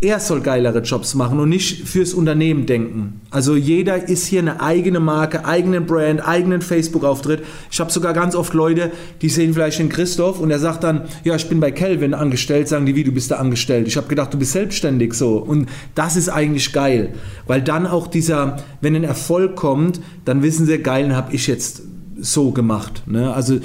er 0.00 0.20
soll 0.20 0.42
geilere 0.42 0.78
Jobs 0.78 1.16
machen 1.16 1.40
und 1.40 1.48
nicht 1.48 1.88
fürs 1.88 2.14
Unternehmen 2.14 2.66
denken. 2.66 3.20
Also 3.30 3.56
jeder 3.56 4.08
ist 4.08 4.26
hier 4.26 4.40
eine 4.40 4.60
eigene 4.60 5.00
Marke, 5.00 5.44
eigenen 5.44 5.86
Brand, 5.86 6.26
eigenen 6.26 6.62
Facebook-Auftritt. 6.62 7.42
Ich 7.72 7.80
habe 7.80 7.90
sogar 7.90 8.12
ganz 8.12 8.36
oft 8.36 8.54
Leute, 8.54 8.92
die 9.22 9.28
sehen 9.28 9.54
vielleicht 9.54 9.80
den 9.80 9.88
Christoph 9.88 10.38
und 10.38 10.52
er 10.52 10.60
sagt 10.60 10.84
dann, 10.84 11.08
ja, 11.24 11.34
ich 11.34 11.48
bin 11.48 11.58
bei 11.58 11.72
Kelvin 11.72 12.14
angestellt, 12.14 12.68
sagen 12.68 12.86
die, 12.86 12.94
wie, 12.94 13.02
du 13.02 13.10
bist 13.10 13.32
da 13.32 13.36
angestellt. 13.36 13.88
Ich 13.88 13.96
habe 13.96 14.06
gedacht, 14.06 14.32
du 14.32 14.38
bist 14.38 14.52
selbstständig 14.52 15.14
so. 15.14 15.38
Und 15.38 15.68
das 15.96 16.14
ist 16.14 16.28
eigentlich 16.28 16.72
geil, 16.72 17.14
weil 17.48 17.60
dann 17.60 17.84
auch 17.84 18.06
dieser, 18.06 18.58
wenn 18.80 18.94
ein 18.94 19.04
Erfolg 19.04 19.56
kommt, 19.56 20.00
dann 20.24 20.44
wissen 20.44 20.64
sie, 20.64 20.78
geil, 20.78 21.16
habe 21.16 21.34
ich 21.34 21.48
jetzt 21.48 21.82
so 22.20 22.52
gemacht. 22.52 23.02
Ne? 23.06 23.34
Also, 23.34 23.58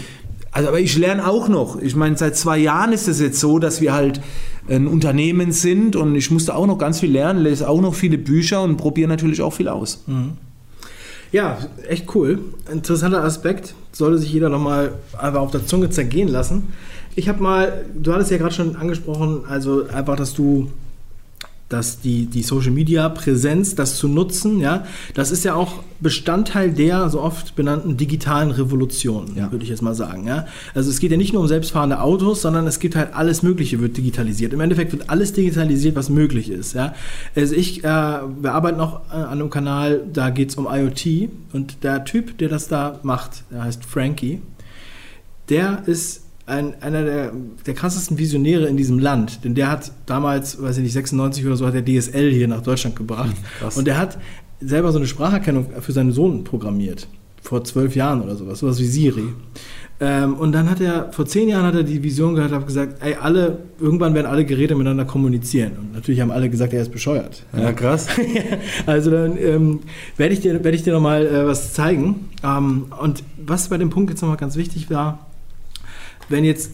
also, 0.50 0.69
aber 0.69 0.80
ich 0.80 0.97
lerne 0.97 1.27
auch 1.27 1.47
noch. 1.47 1.80
Ich 1.80 1.95
meine, 1.95 2.18
seit 2.18 2.35
zwei 2.38 2.57
Jahren 2.57 2.91
ist 2.91 3.07
es 3.07 3.19
jetzt 3.19 3.39
so, 3.39 3.59
dass 3.59 3.81
wir 3.81 3.94
halt 3.94 4.21
ein 4.69 4.88
Unternehmen 4.88 5.51
sind 5.51 5.95
und 5.95 6.15
ich 6.15 6.31
musste 6.31 6.56
auch 6.56 6.65
noch 6.65 6.77
ganz 6.77 7.00
viel 7.00 7.12
lernen, 7.12 7.44
lese 7.44 7.68
auch 7.68 7.81
noch 7.81 7.95
viele 7.95 8.18
Bücher 8.18 8.62
und 8.63 8.77
probiere 8.77 9.10
natürlich 9.10 9.42
auch 9.42 9.54
viel 9.54 9.68
aus. 9.68 10.04
Mhm. 10.07 10.31
Ja, 11.31 11.57
echt 11.89 12.13
cool. 12.15 12.39
Interessanter 12.71 13.24
Aspekt. 13.24 13.74
Sollte 13.92 14.19
sich 14.19 14.31
jeder 14.31 14.50
nochmal 14.50 14.94
einfach 15.18 15.42
auf 15.42 15.51
der 15.51 15.65
Zunge 15.65 15.89
zergehen 15.89 16.27
lassen. 16.27 16.74
Ich 17.15 17.27
habe 17.27 17.42
mal, 17.42 17.86
du 17.95 18.13
hattest 18.13 18.31
ja 18.31 18.38
gerade 18.38 18.54
schon 18.54 18.75
angesprochen, 18.75 19.42
also 19.48 19.88
einfach, 19.88 20.15
dass 20.15 20.33
du 20.33 20.69
dass 21.73 21.99
die, 21.99 22.27
die 22.27 22.44
Social 22.44 22.71
Media 22.71 23.09
Präsenz, 23.09 23.75
das 23.75 23.97
zu 23.97 24.07
nutzen, 24.07 24.59
ja, 24.59 24.85
das 25.15 25.31
ist 25.31 25.44
ja 25.44 25.56
auch 25.56 25.83
Bestandteil 25.99 26.71
der 26.71 27.09
so 27.09 27.21
oft 27.21 27.56
benannten 27.56 27.97
digitalen 27.97 28.51
Revolution, 28.51 29.31
ja. 29.35 29.51
würde 29.51 29.63
ich 29.63 29.69
jetzt 29.69 29.81
mal 29.81 29.95
sagen. 29.95 30.27
Ja. 30.27 30.45
Also 30.75 30.89
es 30.89 30.99
geht 30.99 31.11
ja 31.11 31.18
nicht 31.18 31.33
nur 31.33 31.42
um 31.42 31.47
selbstfahrende 31.47 32.01
Autos, 32.01 32.42
sondern 32.42 32.68
es 32.68 32.80
gibt 32.80 32.95
halt 32.95 33.15
alles 33.15 33.42
Mögliche 33.42 33.80
wird 33.80 33.97
digitalisiert. 33.97 34.53
Im 34.53 34.59
Endeffekt 34.59 34.92
wird 34.92 35.09
alles 35.09 35.33
digitalisiert, 35.33 35.95
was 35.95 36.09
möglich 36.09 36.49
ist. 36.49 36.73
Ja. 36.73 36.94
Also 37.35 37.56
ich, 37.56 37.83
äh, 37.83 37.87
wir 37.87 38.53
arbeiten 38.53 38.77
noch 38.77 39.01
äh, 39.09 39.15
an 39.15 39.39
einem 39.39 39.49
Kanal, 39.49 40.01
da 40.11 40.30
geht 40.30 40.49
es 40.49 40.56
um 40.56 40.68
IoT 40.69 41.30
und 41.53 41.83
der 41.83 42.06
Typ, 42.06 42.37
der 42.37 42.49
das 42.49 42.68
da 42.68 42.99
macht, 43.01 43.44
der 43.49 43.63
heißt 43.63 43.85
Frankie, 43.85 44.42
der 45.49 45.83
ist 45.87 46.22
ein, 46.45 46.81
einer 46.81 47.04
der, 47.04 47.31
der 47.66 47.73
krassesten 47.73 48.18
Visionäre 48.18 48.68
in 48.68 48.78
diesem 48.78 49.00
Land. 49.00 49.44
Denn 49.44 49.56
der 49.56 49.69
hat 49.69 49.92
damals, 50.06 50.62
weiß 50.62 50.78
ich 50.78 50.83
nicht, 50.83 50.94
96 50.94 51.45
oder 51.45 51.56
so, 51.56 51.66
hat 51.66 51.73
der 51.73 51.85
DSL 51.85 52.31
hier 52.31 52.47
nach 52.47 52.62
Deutschland 52.62 52.95
gebracht. 52.95 53.35
Krass. 53.59 53.78
Und 53.78 53.85
der 53.85 53.97
hat 53.97 54.18
selber 54.59 54.92
so 54.92 54.97
eine 54.97 55.07
Spracherkennung 55.07 55.68
für 55.81 55.92
seinen 55.92 56.12
Sohn 56.12 56.44
programmiert. 56.44 57.07
Vor 57.42 57.64
zwölf 57.64 57.95
Jahren 57.95 58.21
oder 58.21 58.35
sowas, 58.35 58.59
sowas 58.59 58.80
wie 58.80 58.85
Siri. 58.85 59.26
Ähm, 60.00 60.35
und 60.35 60.54
dann 60.54 60.69
hat 60.69 60.81
er, 60.81 61.12
vor 61.12 61.26
zehn 61.26 61.47
Jahren 61.47 61.66
hat 61.66 61.76
er 61.76 61.83
die 61.83 62.02
Vision 62.04 62.35
gehabt, 62.35 62.54
hat 62.54 62.66
gesagt, 62.66 63.02
ey, 63.02 63.16
alle, 63.16 63.59
irgendwann 63.80 64.14
werden 64.14 64.28
alle 64.28 64.44
Geräte 64.44 64.76
miteinander 64.76 65.06
kommunizieren. 65.06 65.73
Und 65.80 65.94
natürlich 65.94 66.19
haben 66.19 66.31
alle 66.31 66.50
gesagt, 66.50 66.73
er 66.73 66.81
ist 66.81 66.92
bescheuert. 66.92 67.44
Ja, 67.56 67.71
krass. 67.73 68.07
also 68.85 69.12
dann 69.12 69.38
ähm, 69.38 69.80
werde 70.18 70.33
ich 70.33 70.42
dir, 70.42 70.62
werd 70.64 70.76
ich 70.76 70.83
dir 70.83 70.94
nochmal 70.94 71.26
äh, 71.26 71.45
was 71.45 71.73
zeigen. 71.73 72.30
Ähm, 72.44 72.88
und 73.00 73.23
was 73.38 73.69
bei 73.69 73.78
dem 73.78 73.92
Punkt 73.92 74.09
jetzt 74.09 74.21
nochmal 74.21 74.38
ganz 74.38 74.56
wichtig 74.56 74.90
war, 74.90 75.28
wenn 76.30 76.44
jetzt 76.44 76.71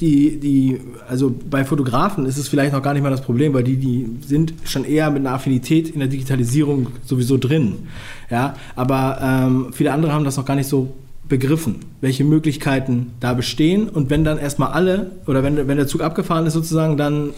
die, 0.00 0.40
die, 0.40 0.80
also 1.08 1.32
bei 1.48 1.64
Fotografen 1.64 2.26
ist 2.26 2.36
es 2.36 2.48
vielleicht 2.48 2.72
noch 2.72 2.82
gar 2.82 2.92
nicht 2.92 3.02
mal 3.02 3.10
das 3.10 3.22
Problem, 3.22 3.54
weil 3.54 3.62
die, 3.62 3.76
die 3.76 4.08
sind 4.26 4.52
schon 4.64 4.84
eher 4.84 5.10
mit 5.10 5.20
einer 5.20 5.34
Affinität 5.34 5.88
in 5.90 6.00
der 6.00 6.08
Digitalisierung 6.08 6.88
sowieso 7.04 7.38
drin. 7.38 7.74
Ja, 8.28 8.54
aber 8.74 9.18
ähm, 9.22 9.66
viele 9.72 9.92
andere 9.92 10.12
haben 10.12 10.24
das 10.24 10.36
noch 10.36 10.44
gar 10.44 10.56
nicht 10.56 10.68
so 10.68 10.92
begriffen, 11.28 11.76
welche 12.00 12.24
Möglichkeiten 12.24 13.12
da 13.20 13.32
bestehen. 13.32 13.88
Und 13.88 14.10
wenn 14.10 14.24
dann 14.24 14.38
erstmal 14.38 14.72
alle, 14.72 15.12
oder 15.26 15.42
wenn, 15.44 15.68
wenn 15.68 15.76
der 15.76 15.86
Zug 15.86 16.02
abgefahren 16.02 16.46
ist 16.46 16.54
sozusagen, 16.54 16.96
dann 16.96 17.30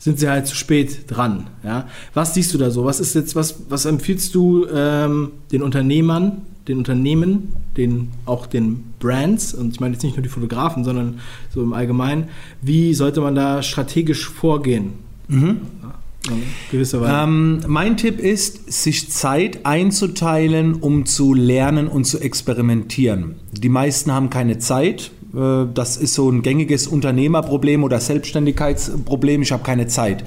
sind 0.00 0.18
sie 0.18 0.28
halt 0.28 0.48
zu 0.48 0.56
spät 0.56 1.04
dran. 1.06 1.46
Ja? 1.62 1.86
Was 2.14 2.34
siehst 2.34 2.52
du 2.52 2.58
da 2.58 2.70
so? 2.70 2.84
Was 2.84 2.98
ist 2.98 3.14
jetzt, 3.14 3.36
was, 3.36 3.62
was 3.68 3.84
empfiehlst 3.84 4.34
du 4.34 4.66
ähm, 4.74 5.30
den 5.52 5.62
Unternehmern, 5.62 6.38
den 6.66 6.78
Unternehmen, 6.78 7.52
den, 7.76 8.08
auch 8.24 8.46
den 8.46 8.82
Brands, 8.98 9.54
und 9.54 9.74
ich 9.74 9.80
meine 9.80 9.94
jetzt 9.94 10.02
nicht 10.02 10.16
nur 10.16 10.22
die 10.22 10.28
Fotografen, 10.28 10.84
sondern 10.84 11.20
so 11.54 11.62
im 11.62 11.74
Allgemeinen, 11.74 12.24
wie 12.62 12.94
sollte 12.94 13.20
man 13.20 13.34
da 13.34 13.62
strategisch 13.62 14.28
vorgehen? 14.28 14.94
Mhm. 15.28 15.58
Ja, 15.82 16.32
gewisserweise. 16.70 17.22
Ähm, 17.22 17.60
mein 17.66 17.96
Tipp 17.98 18.18
ist, 18.18 18.72
sich 18.72 19.10
Zeit 19.10 19.66
einzuteilen, 19.66 20.74
um 20.74 21.04
zu 21.04 21.34
lernen 21.34 21.88
und 21.88 22.04
zu 22.04 22.18
experimentieren. 22.20 23.34
Die 23.52 23.68
meisten 23.68 24.12
haben 24.12 24.30
keine 24.30 24.58
Zeit, 24.58 25.10
das 25.32 25.96
ist 25.96 26.14
so 26.14 26.30
ein 26.30 26.42
gängiges 26.42 26.86
Unternehmerproblem 26.86 27.84
oder 27.84 28.00
Selbstständigkeitsproblem. 28.00 29.42
Ich 29.42 29.52
habe 29.52 29.62
keine 29.62 29.86
Zeit. 29.86 30.24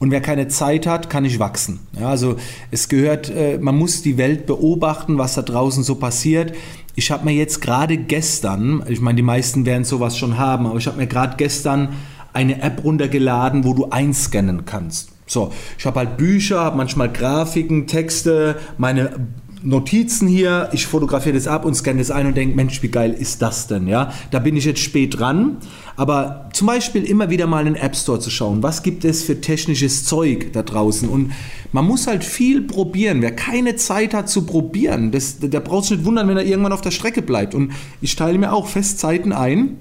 Und 0.00 0.10
wer 0.10 0.22
keine 0.22 0.48
Zeit 0.48 0.86
hat, 0.86 1.10
kann 1.10 1.24
nicht 1.24 1.38
wachsen. 1.38 1.80
Ja, 1.98 2.08
also 2.08 2.36
es 2.70 2.88
gehört, 2.88 3.28
äh, 3.28 3.58
man 3.58 3.76
muss 3.76 4.00
die 4.00 4.16
Welt 4.16 4.46
beobachten, 4.46 5.18
was 5.18 5.34
da 5.34 5.42
draußen 5.42 5.84
so 5.84 5.96
passiert. 5.96 6.54
Ich 6.94 7.10
habe 7.10 7.26
mir 7.26 7.34
jetzt 7.34 7.60
gerade 7.60 7.98
gestern, 7.98 8.82
ich 8.88 9.02
meine, 9.02 9.16
die 9.16 9.22
meisten 9.22 9.66
werden 9.66 9.84
sowas 9.84 10.16
schon 10.16 10.38
haben, 10.38 10.66
aber 10.66 10.78
ich 10.78 10.86
habe 10.86 10.96
mir 10.96 11.06
gerade 11.06 11.36
gestern 11.36 11.90
eine 12.32 12.62
App 12.62 12.82
runtergeladen, 12.82 13.64
wo 13.64 13.74
du 13.74 13.90
einscannen 13.90 14.64
kannst. 14.64 15.10
So, 15.26 15.52
ich 15.78 15.84
habe 15.84 16.00
halt 16.00 16.16
Bücher, 16.16 16.60
habe 16.60 16.78
manchmal 16.78 17.12
Grafiken, 17.12 17.86
Texte, 17.86 18.56
meine 18.78 19.28
Notizen 19.62 20.26
hier, 20.26 20.70
ich 20.72 20.86
fotografiere 20.86 21.34
das 21.34 21.46
ab 21.46 21.64
und 21.64 21.74
scanne 21.74 21.98
das 21.98 22.10
ein 22.10 22.26
und 22.26 22.36
denke, 22.36 22.56
Mensch, 22.56 22.82
wie 22.82 22.88
geil 22.88 23.12
ist 23.12 23.42
das 23.42 23.66
denn? 23.66 23.88
Ja, 23.88 24.12
da 24.30 24.38
bin 24.38 24.56
ich 24.56 24.64
jetzt 24.64 24.80
spät 24.80 25.18
dran. 25.18 25.58
Aber 25.96 26.48
zum 26.54 26.66
Beispiel 26.66 27.04
immer 27.04 27.28
wieder 27.28 27.46
mal 27.46 27.66
in 27.66 27.74
den 27.74 27.82
App 27.82 27.94
Store 27.94 28.18
zu 28.18 28.30
schauen, 28.30 28.62
was 28.62 28.82
gibt 28.82 29.04
es 29.04 29.22
für 29.22 29.40
technisches 29.40 30.04
Zeug 30.04 30.52
da 30.54 30.62
draußen? 30.62 31.08
Und 31.08 31.32
man 31.72 31.84
muss 31.84 32.06
halt 32.06 32.24
viel 32.24 32.62
probieren. 32.62 33.20
Wer 33.20 33.32
keine 33.32 33.76
Zeit 33.76 34.14
hat 34.14 34.28
zu 34.30 34.46
probieren, 34.46 35.10
das, 35.10 35.38
der 35.40 35.60
braucht 35.60 35.84
sich 35.84 35.98
nicht 35.98 36.06
wundern, 36.06 36.28
wenn 36.28 36.38
er 36.38 36.44
irgendwann 36.44 36.72
auf 36.72 36.80
der 36.80 36.90
Strecke 36.90 37.20
bleibt. 37.20 37.54
Und 37.54 37.72
ich 38.00 38.16
teile 38.16 38.38
mir 38.38 38.52
auch 38.52 38.66
Festzeiten 38.66 39.32
ein 39.32 39.76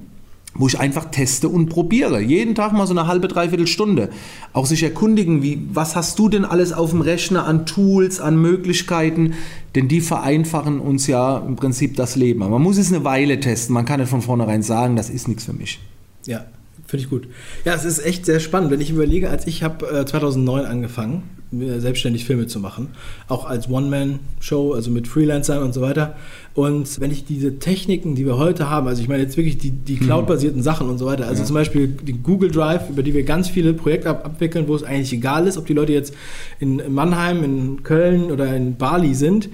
wo 0.59 0.67
ich 0.67 0.79
einfach 0.79 1.05
teste 1.05 1.47
und 1.49 1.69
probiere. 1.69 2.21
Jeden 2.21 2.53
Tag 2.53 2.73
mal 2.73 2.85
so 2.85 2.93
eine 2.93 3.07
halbe, 3.07 3.29
dreiviertel 3.29 3.65
Stunde. 3.65 4.09
Auch 4.53 4.65
sich 4.65 4.83
erkundigen, 4.83 5.41
wie, 5.41 5.65
was 5.71 5.95
hast 5.95 6.19
du 6.19 6.29
denn 6.29 6.45
alles 6.45 6.73
auf 6.73 6.91
dem 6.91 7.01
Rechner 7.01 7.45
an 7.45 7.65
Tools, 7.65 8.19
an 8.19 8.39
Möglichkeiten, 8.39 9.33
denn 9.73 9.87
die 9.87 10.01
vereinfachen 10.01 10.79
uns 10.79 11.07
ja 11.07 11.37
im 11.39 11.55
Prinzip 11.55 11.95
das 11.95 12.17
Leben. 12.17 12.43
Aber 12.43 12.53
man 12.53 12.63
muss 12.63 12.77
es 12.77 12.93
eine 12.93 13.05
Weile 13.05 13.39
testen. 13.39 13.73
Man 13.73 13.85
kann 13.85 14.01
nicht 14.01 14.09
von 14.09 14.21
vornherein 14.21 14.61
sagen, 14.61 14.97
das 14.97 15.09
ist 15.09 15.29
nichts 15.29 15.45
für 15.45 15.53
mich. 15.53 15.79
Ja, 16.25 16.45
finde 16.89 17.03
ich 17.03 17.09
gut. 17.09 17.27
Ja, 17.65 17.75
es 17.75 17.85
ist 17.85 18.03
echt 18.03 18.25
sehr 18.25 18.39
spannend, 18.39 18.71
wenn 18.71 18.81
ich 18.81 18.89
überlege, 18.89 19.29
als 19.29 19.45
ich 19.45 19.61
habe 19.61 19.85
äh, 19.87 20.05
2009 20.05 20.65
angefangen, 20.65 21.23
selbstständig 21.51 22.25
Filme 22.25 22.45
zu 22.45 22.59
machen, 22.59 22.89
auch 23.27 23.45
als 23.45 23.69
One-Man-Show, 23.69 24.73
also 24.73 24.91
mit 24.91 25.07
Freelancern 25.07 25.63
und 25.63 25.73
so 25.73 25.81
weiter. 25.81 26.15
Und 26.53 26.99
wenn 26.99 27.09
ich 27.11 27.25
diese 27.25 27.57
Techniken, 27.57 28.13
die 28.13 28.25
wir 28.25 28.37
heute 28.37 28.69
haben, 28.69 28.87
also 28.87 29.01
ich 29.01 29.07
meine 29.07 29.23
jetzt 29.23 29.35
wirklich 29.37 29.57
die, 29.57 29.71
die 29.71 29.95
mhm. 29.95 30.01
Cloud-basierten 30.01 30.61
Sachen 30.61 30.89
und 30.89 30.97
so 30.99 31.05
weiter, 31.05 31.27
also 31.27 31.41
ja. 31.41 31.45
zum 31.47 31.55
Beispiel 31.55 31.87
die 31.87 32.13
Google 32.13 32.51
Drive, 32.51 32.89
über 32.89 33.01
die 33.01 33.13
wir 33.13 33.23
ganz 33.23 33.49
viele 33.49 33.73
Projekte 33.73 34.09
abwickeln, 34.09 34.67
wo 34.67 34.75
es 34.75 34.83
eigentlich 34.83 35.13
egal 35.13 35.47
ist, 35.47 35.57
ob 35.57 35.65
die 35.65 35.73
Leute 35.73 35.93
jetzt 35.93 36.13
in 36.59 36.81
Mannheim, 36.93 37.43
in 37.43 37.83
Köln 37.83 38.31
oder 38.31 38.55
in 38.55 38.77
Bali 38.77 39.15
sind, 39.15 39.49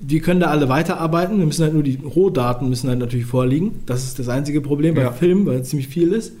die 0.00 0.20
können 0.20 0.40
da 0.40 0.46
alle 0.46 0.68
weiterarbeiten. 0.68 1.38
Wir 1.38 1.46
müssen 1.46 1.62
halt 1.62 1.74
nur 1.74 1.82
die 1.82 1.98
Rohdaten 2.02 2.68
müssen 2.68 2.88
halt 2.88 2.98
natürlich 2.98 3.26
vorliegen. 3.26 3.80
Das 3.86 4.04
ist 4.04 4.18
das 4.18 4.28
einzige 4.28 4.60
Problem 4.60 4.96
ja. 4.96 5.08
bei 5.08 5.14
Film, 5.14 5.46
weil 5.46 5.60
es 5.60 5.68
ziemlich 5.68 5.88
viel 5.88 6.12
ist. 6.12 6.32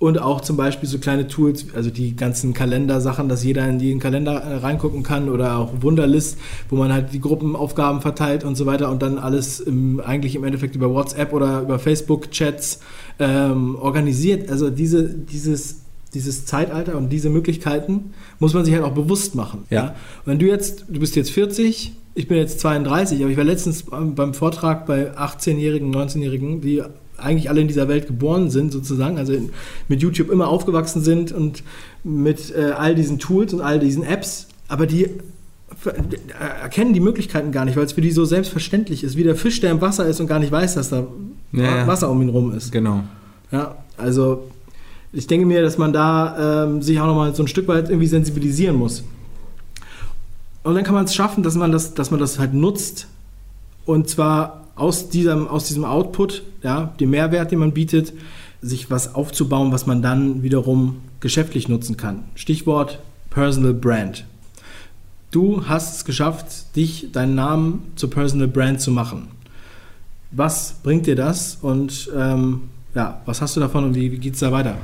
Und 0.00 0.20
auch 0.20 0.40
zum 0.40 0.56
Beispiel 0.56 0.88
so 0.88 0.98
kleine 0.98 1.26
Tools, 1.26 1.66
also 1.74 1.90
die 1.90 2.14
ganzen 2.14 2.54
Kalendersachen, 2.54 3.28
dass 3.28 3.42
jeder 3.42 3.68
in 3.68 3.80
den 3.80 3.98
Kalender 3.98 4.34
äh, 4.34 4.54
reingucken 4.56 5.02
kann 5.02 5.28
oder 5.28 5.58
auch 5.58 5.72
Wunderlist, 5.80 6.38
wo 6.68 6.76
man 6.76 6.92
halt 6.92 7.12
die 7.12 7.20
Gruppenaufgaben 7.20 8.00
verteilt 8.00 8.44
und 8.44 8.56
so 8.56 8.64
weiter 8.64 8.92
und 8.92 9.02
dann 9.02 9.18
alles 9.18 9.58
im, 9.58 9.98
eigentlich 10.00 10.36
im 10.36 10.44
Endeffekt 10.44 10.76
über 10.76 10.94
WhatsApp 10.94 11.32
oder 11.32 11.62
über 11.62 11.80
Facebook-Chats 11.80 12.78
ähm, 13.18 13.74
organisiert. 13.74 14.48
Also 14.50 14.70
diese, 14.70 15.08
dieses, 15.08 15.80
dieses 16.14 16.46
Zeitalter 16.46 16.96
und 16.96 17.08
diese 17.10 17.28
Möglichkeiten 17.28 18.12
muss 18.38 18.54
man 18.54 18.64
sich 18.64 18.74
halt 18.74 18.84
auch 18.84 18.94
bewusst 18.94 19.34
machen. 19.34 19.64
Ja. 19.68 19.82
ja? 19.82 19.94
Wenn 20.24 20.38
du 20.38 20.46
jetzt, 20.46 20.84
du 20.88 21.00
bist 21.00 21.16
jetzt 21.16 21.32
40, 21.32 21.92
ich 22.14 22.28
bin 22.28 22.36
jetzt 22.36 22.60
32, 22.60 23.20
aber 23.20 23.30
ich 23.30 23.36
war 23.36 23.44
letztens 23.44 23.84
beim 23.84 24.32
Vortrag 24.32 24.86
bei 24.86 25.16
18-Jährigen, 25.16 25.92
19-Jährigen, 25.92 26.60
die 26.60 26.82
eigentlich 27.18 27.50
alle 27.50 27.60
in 27.60 27.68
dieser 27.68 27.88
Welt 27.88 28.06
geboren 28.06 28.50
sind, 28.50 28.72
sozusagen, 28.72 29.18
also 29.18 29.34
mit 29.88 30.00
YouTube 30.00 30.30
immer 30.30 30.48
aufgewachsen 30.48 31.02
sind 31.02 31.32
und 31.32 31.62
mit 32.04 32.54
äh, 32.56 32.72
all 32.76 32.94
diesen 32.94 33.18
Tools 33.18 33.52
und 33.52 33.60
all 33.60 33.78
diesen 33.78 34.04
Apps, 34.04 34.48
aber 34.68 34.86
die 34.86 35.04
äh, 35.04 35.10
erkennen 36.62 36.94
die 36.94 37.00
Möglichkeiten 37.00 37.52
gar 37.52 37.64
nicht, 37.64 37.76
weil 37.76 37.84
es 37.84 37.92
für 37.92 38.00
die 38.00 38.10
so 38.10 38.24
selbstverständlich 38.24 39.04
ist, 39.04 39.16
wie 39.16 39.24
der 39.24 39.36
Fisch, 39.36 39.60
der 39.60 39.70
im 39.70 39.80
Wasser 39.80 40.06
ist 40.06 40.20
und 40.20 40.26
gar 40.26 40.38
nicht 40.38 40.52
weiß, 40.52 40.74
dass 40.74 40.90
da 40.90 41.06
ja, 41.52 41.86
Wasser 41.86 42.10
um 42.10 42.22
ihn 42.22 42.28
rum 42.28 42.52
ist. 42.52 42.72
Genau. 42.72 43.04
Ja, 43.50 43.76
also 43.96 44.48
ich 45.12 45.26
denke 45.26 45.46
mir, 45.46 45.62
dass 45.62 45.78
man 45.78 45.92
da 45.92 46.64
ähm, 46.64 46.82
sich 46.82 47.00
auch 47.00 47.06
nochmal 47.06 47.34
so 47.34 47.42
ein 47.42 47.48
Stück 47.48 47.68
weit 47.68 47.88
irgendwie 47.88 48.06
sensibilisieren 48.06 48.76
muss. 48.76 49.04
Und 50.62 50.74
dann 50.74 50.84
kann 50.84 50.94
man 50.94 51.04
es 51.04 51.14
schaffen, 51.14 51.42
dass 51.42 51.54
man 51.54 51.72
das, 51.72 51.94
dass 51.94 52.10
man 52.10 52.20
das 52.20 52.38
halt 52.38 52.52
nutzt. 52.52 53.06
Und 53.86 54.08
zwar 54.08 54.57
aus 54.78 55.08
diesem, 55.08 55.48
aus 55.48 55.64
diesem 55.66 55.84
Output, 55.84 56.42
ja, 56.62 56.94
dem 57.00 57.10
Mehrwert, 57.10 57.50
den 57.50 57.58
man 57.58 57.72
bietet, 57.72 58.12
sich 58.60 58.90
was 58.90 59.14
aufzubauen, 59.14 59.72
was 59.72 59.86
man 59.86 60.02
dann 60.02 60.42
wiederum 60.42 60.96
geschäftlich 61.20 61.68
nutzen 61.68 61.96
kann. 61.96 62.24
Stichwort 62.34 62.98
Personal 63.30 63.74
Brand. 63.74 64.24
Du 65.30 65.68
hast 65.68 65.96
es 65.96 66.04
geschafft, 66.04 66.74
dich, 66.74 67.12
deinen 67.12 67.34
Namen 67.34 67.92
zur 67.96 68.10
Personal 68.10 68.48
Brand 68.48 68.80
zu 68.80 68.90
machen. 68.90 69.28
Was 70.30 70.76
bringt 70.82 71.06
dir 71.06 71.16
das 71.16 71.58
und 71.60 72.10
ähm, 72.16 72.62
ja, 72.94 73.20
was 73.26 73.40
hast 73.40 73.56
du 73.56 73.60
davon 73.60 73.84
und 73.84 73.94
wie, 73.94 74.10
wie 74.12 74.18
geht 74.18 74.34
es 74.34 74.40
da 74.40 74.52
weiter? 74.52 74.76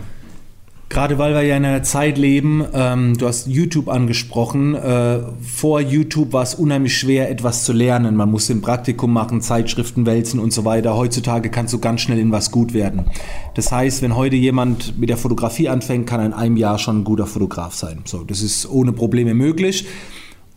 Gerade 0.95 1.19
weil 1.19 1.35
wir 1.35 1.43
ja 1.43 1.57
in 1.57 1.65
einer 1.65 1.83
Zeit 1.83 2.19
leben, 2.19 2.65
ähm, 2.73 3.19
du 3.19 3.27
hast 3.27 3.49
YouTube 3.49 3.89
angesprochen, 3.89 4.77
äh, 4.77 5.23
vor 5.43 5.81
YouTube 5.81 6.33
war 6.33 6.45
es 6.45 6.55
unheimlich 6.55 6.97
schwer, 6.97 7.29
etwas 7.33 7.65
zu 7.65 7.73
lernen. 7.73 8.15
Man 8.15 8.31
musste 8.31 8.53
ein 8.53 8.61
Praktikum 8.61 9.13
machen, 9.13 9.41
Zeitschriften 9.41 10.07
wälzen 10.07 10.39
und 10.39 10.53
so 10.53 10.65
weiter. 10.65 10.97
Heutzutage 10.97 11.51
kannst 11.51 11.75
du 11.75 11.81
ganz 11.81 12.03
schnell 12.03 12.21
in 12.21 12.31
was 12.31 12.53
gut 12.53 12.75
werden. 12.75 13.07
Das 13.55 13.73
heißt, 13.73 14.03
wenn 14.03 14.15
heute 14.15 14.37
jemand 14.37 14.97
mit 14.97 15.09
der 15.11 15.17
Fotografie 15.17 15.69
anfängt, 15.69 16.07
kann 16.07 16.21
er 16.21 16.27
in 16.27 16.33
einem 16.33 16.57
Jahr 16.57 16.79
schon 16.79 17.01
ein 17.01 17.05
guter 17.05 17.27
Fotograf 17.27 17.75
sein. 17.75 18.03
So, 18.05 18.23
das 18.23 18.41
ist 18.41 18.71
ohne 18.71 18.93
Probleme 18.93 19.35
möglich. 19.35 19.89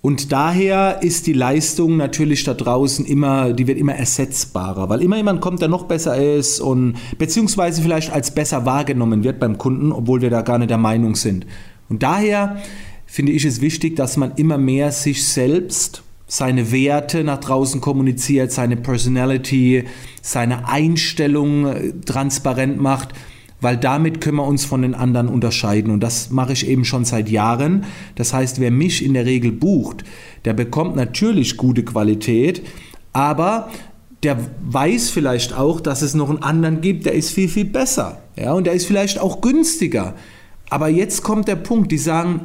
Und 0.01 0.32
daher 0.32 1.01
ist 1.01 1.27
die 1.27 1.34
Leistung 1.34 1.98
natürlich 1.98 2.44
da 2.44 2.54
draußen 2.54 3.06
immer, 3.06 3.51
die 3.54 3.68
wird 3.68 3.77
immer 3.77 3.96
ersetzbarer, 3.96 4.89
weil 4.89 5.01
immer 5.01 5.18
jemand 5.18 5.42
kommt, 5.42 5.62
der 5.62 5.68
noch 5.68 5.86
besser 5.86 6.16
ist 6.16 6.60
und 6.60 6.96
beziehungsweise 7.18 7.82
vielleicht 7.82 8.13
als 8.13 8.32
besser 8.32 8.66
wahrgenommen 8.66 9.24
wird 9.24 9.39
beim 9.39 9.58
Kunden, 9.58 9.92
obwohl 9.92 10.22
wir 10.22 10.30
da 10.30 10.42
gar 10.44 10.60
nicht 10.60 10.70
der 10.70 10.77
Meinung 10.77 11.16
sind. 11.16 11.48
Und 11.89 12.04
daher 12.04 12.58
finde 13.06 13.32
ich 13.32 13.44
es 13.44 13.60
wichtig, 13.60 13.96
dass 13.96 14.18
man 14.18 14.34
immer 14.36 14.58
mehr 14.58 14.92
sich 14.92 15.27
selbst, 15.27 16.04
seine 16.30 16.72
Werte 16.74 17.24
nach 17.24 17.39
draußen 17.39 17.80
kommuniziert, 17.80 18.51
seine 18.51 18.75
Personality, 18.75 19.86
seine 20.22 20.68
Einstellung 20.68 21.66
äh, 21.66 21.94
transparent 22.06 22.82
macht 22.82 23.13
weil 23.62 23.78
damit 23.78 24.22
können 24.22 24.38
wir 24.38 24.46
uns 24.46 24.66
von 24.66 24.82
den 24.82 24.94
anderen 24.94 25.28
unterscheiden. 25.28 25.92
Und 25.92 26.02
das 26.02 26.30
mache 26.30 26.54
ich 26.54 26.68
eben 26.68 26.86
schon 26.86 27.06
seit 27.06 27.30
Jahren. 27.30 27.86
Das 28.16 28.34
heißt, 28.34 28.60
wer 28.60 28.72
mich 28.72 29.04
in 29.04 29.14
der 29.14 29.26
Regel 29.26 29.52
bucht, 29.52 30.04
der 30.46 30.54
bekommt 30.54 30.96
natürlich 30.96 31.58
gute 31.58 31.84
Qualität, 31.84 32.62
aber 33.14 33.70
der 34.24 34.38
weiß 34.62 35.10
vielleicht 35.10 35.58
auch, 35.58 35.80
dass 35.80 36.02
es 36.02 36.14
noch 36.14 36.30
einen 36.30 36.44
anderen 36.44 36.82
gibt, 36.82 37.06
der 37.06 37.14
ist 37.14 37.32
viel, 37.32 37.50
viel 37.50 37.66
besser. 37.66 38.22
Ja, 38.36 38.54
und 38.54 38.66
der 38.66 38.74
ist 38.74 38.86
vielleicht 38.86 39.20
auch 39.20 39.42
günstiger. 39.42 40.16
Aber 40.70 40.90
jetzt 40.90 41.24
kommt 41.24 41.48
der 41.48 41.56
Punkt, 41.56 41.92
die 41.92 41.98
sagen, 41.98 42.42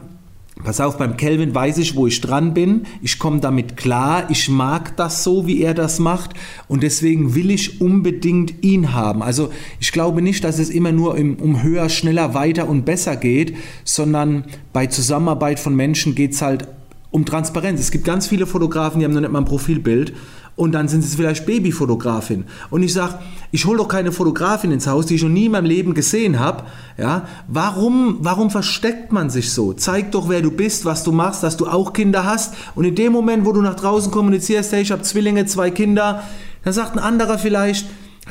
Pass 0.65 0.81
auf, 0.81 0.97
beim 0.97 1.17
Kelvin 1.17 1.55
weiß 1.55 1.79
ich, 1.79 1.97
wo 1.97 2.07
ich 2.07 2.21
dran 2.21 2.55
bin. 2.55 2.83
Ich 3.03 3.19
komme 3.19 3.41
damit 3.41 3.77
klar. 3.77 4.31
Ich 4.31 4.49
mag 4.49 4.97
das 4.97 5.25
so, 5.25 5.47
wie 5.47 5.61
er 5.61 5.75
das 5.75 5.99
macht. 5.99 6.31
Und 6.69 6.83
deswegen 6.83 7.35
will 7.35 7.51
ich 7.51 7.81
unbedingt 7.81 8.63
ihn 8.63 8.93
haben. 8.93 9.23
Also 9.23 9.51
ich 9.81 9.93
glaube 9.93 10.23
nicht, 10.23 10.45
dass 10.45 10.59
es 10.59 10.71
immer 10.71 10.93
nur 10.93 11.15
um 11.15 11.63
höher, 11.63 11.89
schneller, 11.89 12.35
weiter 12.35 12.69
und 12.69 12.85
besser 12.85 13.17
geht, 13.17 13.57
sondern 13.85 14.45
bei 14.73 14.87
Zusammenarbeit 14.87 15.59
von 15.59 15.75
Menschen 15.75 16.15
geht 16.15 16.33
es 16.33 16.43
halt 16.43 16.69
um 17.11 17.25
Transparenz. 17.25 17.81
Es 17.81 17.91
gibt 17.91 18.05
ganz 18.05 18.27
viele 18.27 18.47
Fotografen, 18.47 18.99
die 18.99 19.05
haben 19.05 19.13
noch 19.13 19.21
nicht 19.21 19.33
mal 19.33 19.41
ein 19.41 19.45
Profilbild 19.45 20.15
und 20.55 20.73
dann 20.73 20.89
sind 20.89 21.03
sie 21.03 21.17
vielleicht 21.17 21.47
Babyfotografin. 21.47 22.45
Und 22.71 22.83
ich 22.83 22.93
sage, 22.93 23.15
ich 23.51 23.65
hole 23.65 23.79
doch 23.79 23.89
keine 23.89 24.13
Fotografin 24.13 24.71
ins 24.71 24.87
Haus, 24.87 25.07
die 25.07 25.15
ich 25.15 25.23
noch 25.23 25.31
nie 25.31 25.47
in 25.47 25.53
meinem 25.53 25.65
Leben 25.65 25.95
gesehen 25.95 26.39
habe. 26.39 26.65
Ja, 26.99 27.27
warum, 27.49 28.19
warum 28.21 28.51
versteckt 28.51 29.13
man 29.13 29.31
sich 29.31 29.53
so? 29.53 29.73
Zeig 29.73 30.13
doch, 30.13 30.29
wer 30.29 30.43
du 30.43 30.51
bist, 30.51 30.85
was 30.85 31.05
du 31.05 31.13
machst, 31.13 31.43
dass 31.43 31.57
du 31.57 31.67
auch 31.67 31.93
Kinder 31.93 32.25
hast. 32.25 32.55
Und 32.75 32.85
in 32.85 32.95
dem 32.95 33.13
Moment, 33.13 33.47
wo 33.47 33.53
du 33.53 33.63
nach 33.63 33.77
draußen 33.77 34.11
kommunizierst, 34.11 34.73
hey, 34.73 34.83
ich 34.83 34.93
habe 34.93 35.03
Zwillinge, 35.03 35.47
zwei 35.47 35.71
Kinder, 35.71 36.23
dann 36.65 36.73
sagt 36.73 36.93
ein 36.93 36.99
anderer 36.99 37.39
vielleicht, 37.39 37.87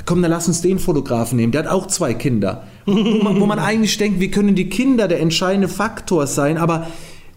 Komm, 0.05 0.21
dann 0.21 0.31
lass 0.31 0.47
uns 0.47 0.61
den 0.61 0.79
Fotografen 0.79 1.35
nehmen, 1.35 1.51
der 1.51 1.63
hat 1.63 1.69
auch 1.69 1.85
zwei 1.85 2.13
Kinder. 2.13 2.63
Wo 2.85 2.93
man, 2.93 3.39
wo 3.41 3.45
man 3.45 3.59
eigentlich 3.59 3.97
denkt, 3.97 4.21
wie 4.21 4.31
können 4.31 4.55
die 4.55 4.69
Kinder 4.69 5.07
der 5.07 5.19
entscheidende 5.19 5.67
Faktor 5.67 6.27
sein, 6.27 6.57
aber 6.57 6.87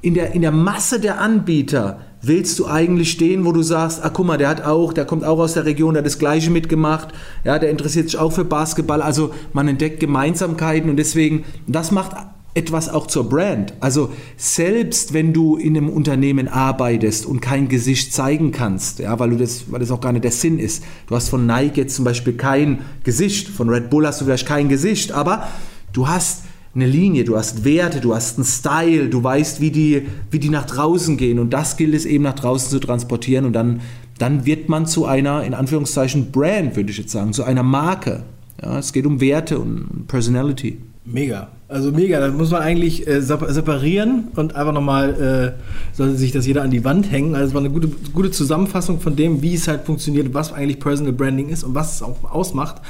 in 0.02 0.14
der, 0.14 0.34
in 0.34 0.42
der 0.42 0.52
Masse 0.52 1.00
der 1.00 1.20
Anbieter 1.20 2.00
willst 2.26 2.58
du 2.58 2.66
eigentlich 2.66 3.10
stehen, 3.10 3.44
wo 3.44 3.52
du 3.52 3.62
sagst, 3.62 4.02
ah 4.02 4.10
guck 4.10 4.26
mal, 4.26 4.38
der 4.38 4.48
hat 4.48 4.64
auch, 4.64 4.92
der 4.92 5.04
kommt 5.04 5.24
auch 5.24 5.38
aus 5.38 5.54
der 5.54 5.64
Region, 5.64 5.94
der 5.94 6.00
hat 6.00 6.06
das 6.06 6.18
gleiche 6.18 6.50
mitgemacht, 6.50 7.08
ja, 7.44 7.58
der 7.58 7.70
interessiert 7.70 8.10
sich 8.10 8.18
auch 8.18 8.32
für 8.32 8.44
Basketball, 8.44 9.02
also 9.02 9.32
man 9.52 9.68
entdeckt 9.68 10.00
Gemeinsamkeiten 10.00 10.90
und 10.90 10.96
deswegen, 10.96 11.44
das 11.66 11.90
macht 11.90 12.16
etwas 12.54 12.88
auch 12.88 13.08
zur 13.08 13.28
Brand. 13.28 13.74
Also 13.80 14.10
selbst 14.36 15.12
wenn 15.12 15.32
du 15.32 15.56
in 15.56 15.76
einem 15.76 15.88
Unternehmen 15.88 16.46
arbeitest 16.46 17.26
und 17.26 17.40
kein 17.40 17.68
Gesicht 17.68 18.14
zeigen 18.14 18.52
kannst, 18.52 19.00
ja, 19.00 19.18
weil 19.18 19.30
du 19.30 19.36
das, 19.36 19.64
weil 19.72 19.80
das 19.80 19.90
auch 19.90 20.00
gar 20.00 20.12
nicht 20.12 20.24
der 20.24 20.30
Sinn 20.30 20.58
ist. 20.58 20.84
Du 21.08 21.16
hast 21.16 21.28
von 21.28 21.46
Nike 21.46 21.78
jetzt 21.78 21.96
zum 21.96 22.04
Beispiel 22.04 22.34
kein 22.34 22.82
Gesicht, 23.02 23.48
von 23.48 23.68
Red 23.68 23.90
Bull 23.90 24.06
hast 24.06 24.20
du 24.20 24.24
vielleicht 24.24 24.46
kein 24.46 24.68
Gesicht, 24.68 25.10
aber 25.10 25.48
du 25.92 26.06
hast 26.06 26.44
eine 26.74 26.86
Linie, 26.86 27.24
du 27.24 27.36
hast 27.36 27.64
Werte, 27.64 28.00
du 28.00 28.14
hast 28.14 28.38
einen 28.38 28.44
Style, 28.44 29.08
du 29.08 29.22
weißt, 29.22 29.60
wie 29.60 29.70
die, 29.70 30.06
wie 30.30 30.38
die 30.38 30.48
nach 30.48 30.66
draußen 30.66 31.16
gehen 31.16 31.38
und 31.38 31.50
das 31.50 31.76
gilt 31.76 31.94
es 31.94 32.04
eben 32.04 32.24
nach 32.24 32.34
draußen 32.34 32.70
zu 32.70 32.80
transportieren 32.80 33.44
und 33.44 33.52
dann, 33.52 33.80
dann 34.18 34.44
wird 34.44 34.68
man 34.68 34.86
zu 34.86 35.06
einer, 35.06 35.44
in 35.44 35.54
Anführungszeichen, 35.54 36.32
Brand, 36.32 36.76
würde 36.76 36.90
ich 36.90 36.98
jetzt 36.98 37.12
sagen, 37.12 37.32
zu 37.32 37.44
einer 37.44 37.62
Marke. 37.62 38.24
Ja, 38.60 38.78
es 38.78 38.92
geht 38.92 39.06
um 39.06 39.20
Werte 39.20 39.58
und 39.58 40.06
Personality. 40.08 40.78
Mega. 41.06 41.48
Also 41.68 41.92
mega. 41.92 42.18
Da 42.18 42.28
muss 42.30 42.50
man 42.50 42.62
eigentlich 42.62 43.06
äh, 43.06 43.20
separieren 43.20 44.28
und 44.36 44.56
einfach 44.56 44.72
nochmal, 44.72 45.54
äh, 45.54 45.94
sollte 45.94 46.16
sich 46.16 46.32
das 46.32 46.46
jeder 46.46 46.62
an 46.62 46.70
die 46.70 46.82
Wand 46.82 47.10
hängen. 47.10 47.34
Also 47.34 47.48
es 47.48 47.54
war 47.54 47.60
eine 47.60 47.68
gute, 47.68 47.88
gute 48.14 48.30
Zusammenfassung 48.30 49.00
von 49.00 49.14
dem, 49.14 49.42
wie 49.42 49.54
es 49.54 49.68
halt 49.68 49.84
funktioniert, 49.84 50.32
was 50.32 50.52
eigentlich 50.54 50.80
Personal 50.80 51.12
Branding 51.12 51.50
ist 51.50 51.62
und 51.62 51.74
was 51.74 51.96
es 51.96 52.02
auch 52.02 52.32
ausmacht. 52.32 52.80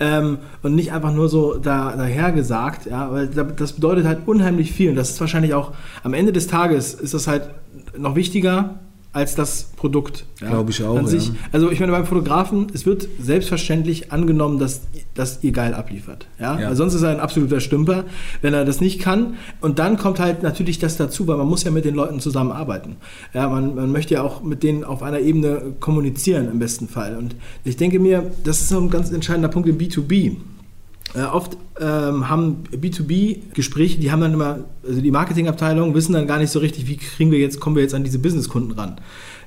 Ähm, 0.00 0.38
und 0.62 0.74
nicht 0.74 0.92
einfach 0.92 1.14
nur 1.14 1.30
so 1.30 1.54
da, 1.54 1.96
daher 1.96 2.32
gesagt, 2.32 2.86
ja, 2.86 3.10
weil 3.10 3.28
das 3.28 3.72
bedeutet 3.72 4.04
halt 4.04 4.20
unheimlich 4.26 4.72
viel. 4.72 4.90
Und 4.90 4.96
das 4.96 5.10
ist 5.10 5.20
wahrscheinlich 5.20 5.54
auch 5.54 5.72
am 6.02 6.12
Ende 6.12 6.32
des 6.32 6.48
Tages 6.48 6.92
ist 6.92 7.14
das 7.14 7.26
halt 7.26 7.48
noch 7.96 8.16
wichtiger, 8.16 8.80
als 9.12 9.34
das 9.34 9.64
Produkt. 9.76 10.24
Ja, 10.40 10.48
Glaube 10.48 10.70
ich 10.70 10.82
auch. 10.82 11.06
Sich, 11.06 11.28
ja. 11.28 11.34
Also 11.52 11.70
ich 11.70 11.80
meine, 11.80 11.92
beim 11.92 12.06
Fotografen, 12.06 12.68
es 12.72 12.86
wird 12.86 13.06
selbstverständlich 13.20 14.10
angenommen, 14.10 14.58
dass, 14.58 14.82
dass 15.14 15.44
ihr 15.44 15.52
geil 15.52 15.74
abliefert. 15.74 16.26
Ja? 16.40 16.58
ja. 16.58 16.74
sonst 16.74 16.94
ist 16.94 17.02
er 17.02 17.10
ein 17.10 17.20
absoluter 17.20 17.60
Stümper, 17.60 18.04
wenn 18.40 18.54
er 18.54 18.64
das 18.64 18.80
nicht 18.80 19.00
kann. 19.00 19.34
Und 19.60 19.78
dann 19.78 19.98
kommt 19.98 20.18
halt 20.18 20.42
natürlich 20.42 20.78
das 20.78 20.96
dazu, 20.96 21.26
weil 21.26 21.36
man 21.36 21.46
muss 21.46 21.64
ja 21.64 21.70
mit 21.70 21.84
den 21.84 21.94
Leuten 21.94 22.20
zusammenarbeiten. 22.20 22.96
Ja, 23.34 23.48
man, 23.48 23.74
man 23.74 23.92
möchte 23.92 24.14
ja 24.14 24.22
auch 24.22 24.42
mit 24.42 24.62
denen 24.62 24.82
auf 24.82 25.02
einer 25.02 25.20
Ebene 25.20 25.74
kommunizieren 25.78 26.50
im 26.50 26.58
besten 26.58 26.88
Fall. 26.88 27.16
Und 27.16 27.36
ich 27.64 27.76
denke 27.76 27.98
mir, 27.98 28.30
das 28.44 28.60
ist 28.60 28.70
so 28.70 28.80
ein 28.80 28.88
ganz 28.88 29.12
entscheidender 29.12 29.48
Punkt 29.48 29.68
im 29.68 29.76
B2B. 29.76 30.36
Äh, 31.14 31.22
oft 31.24 31.58
ähm, 31.78 32.28
haben 32.28 32.64
B2B-Gespräche, 32.72 34.00
die 34.00 34.10
haben 34.10 34.20
dann 34.20 34.32
immer, 34.32 34.60
also 34.86 35.00
die 35.00 35.10
Marketingabteilung 35.10 35.94
wissen 35.94 36.14
dann 36.14 36.26
gar 36.26 36.38
nicht 36.38 36.50
so 36.50 36.58
richtig, 36.58 36.88
wie 36.88 36.96
kriegen 36.96 37.30
wir 37.30 37.38
jetzt, 37.38 37.60
kommen 37.60 37.76
wir 37.76 37.82
jetzt 37.82 37.94
an 37.94 38.04
diese 38.04 38.18
Businesskunden 38.18 38.72
ran. 38.72 38.96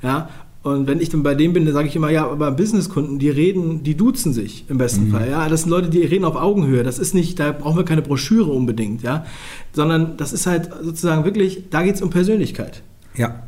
Ja, 0.03 0.29
und 0.65 0.87
wenn 0.87 0.99
ich 0.99 1.09
dann 1.09 1.21
bei 1.21 1.35
dem 1.35 1.53
bin, 1.53 1.65
dann 1.65 1.75
sage 1.75 1.87
ich 1.87 1.95
immer, 1.95 2.09
ja, 2.09 2.27
aber 2.27 2.49
Businesskunden, 2.49 3.19
die 3.19 3.29
reden, 3.29 3.83
die 3.83 3.95
duzen 3.95 4.33
sich 4.33 4.65
im 4.67 4.79
besten 4.79 5.09
mhm. 5.09 5.11
Fall. 5.11 5.29
Ja, 5.29 5.47
das 5.47 5.61
sind 5.61 5.69
Leute, 5.69 5.89
die 5.89 6.01
reden 6.01 6.25
auf 6.25 6.35
Augenhöhe. 6.35 6.83
Das 6.83 6.97
ist 6.97 7.13
nicht, 7.13 7.39
da 7.39 7.51
brauchen 7.51 7.77
wir 7.77 7.85
keine 7.85 8.01
Broschüre 8.01 8.51
unbedingt, 8.51 9.03
ja, 9.03 9.27
sondern 9.73 10.17
das 10.17 10.33
ist 10.33 10.47
halt 10.47 10.71
sozusagen 10.81 11.23
wirklich, 11.23 11.69
da 11.69 11.83
geht 11.83 11.95
es 11.95 12.01
um 12.01 12.09
Persönlichkeit. 12.09 12.81
Ja. 13.15 13.43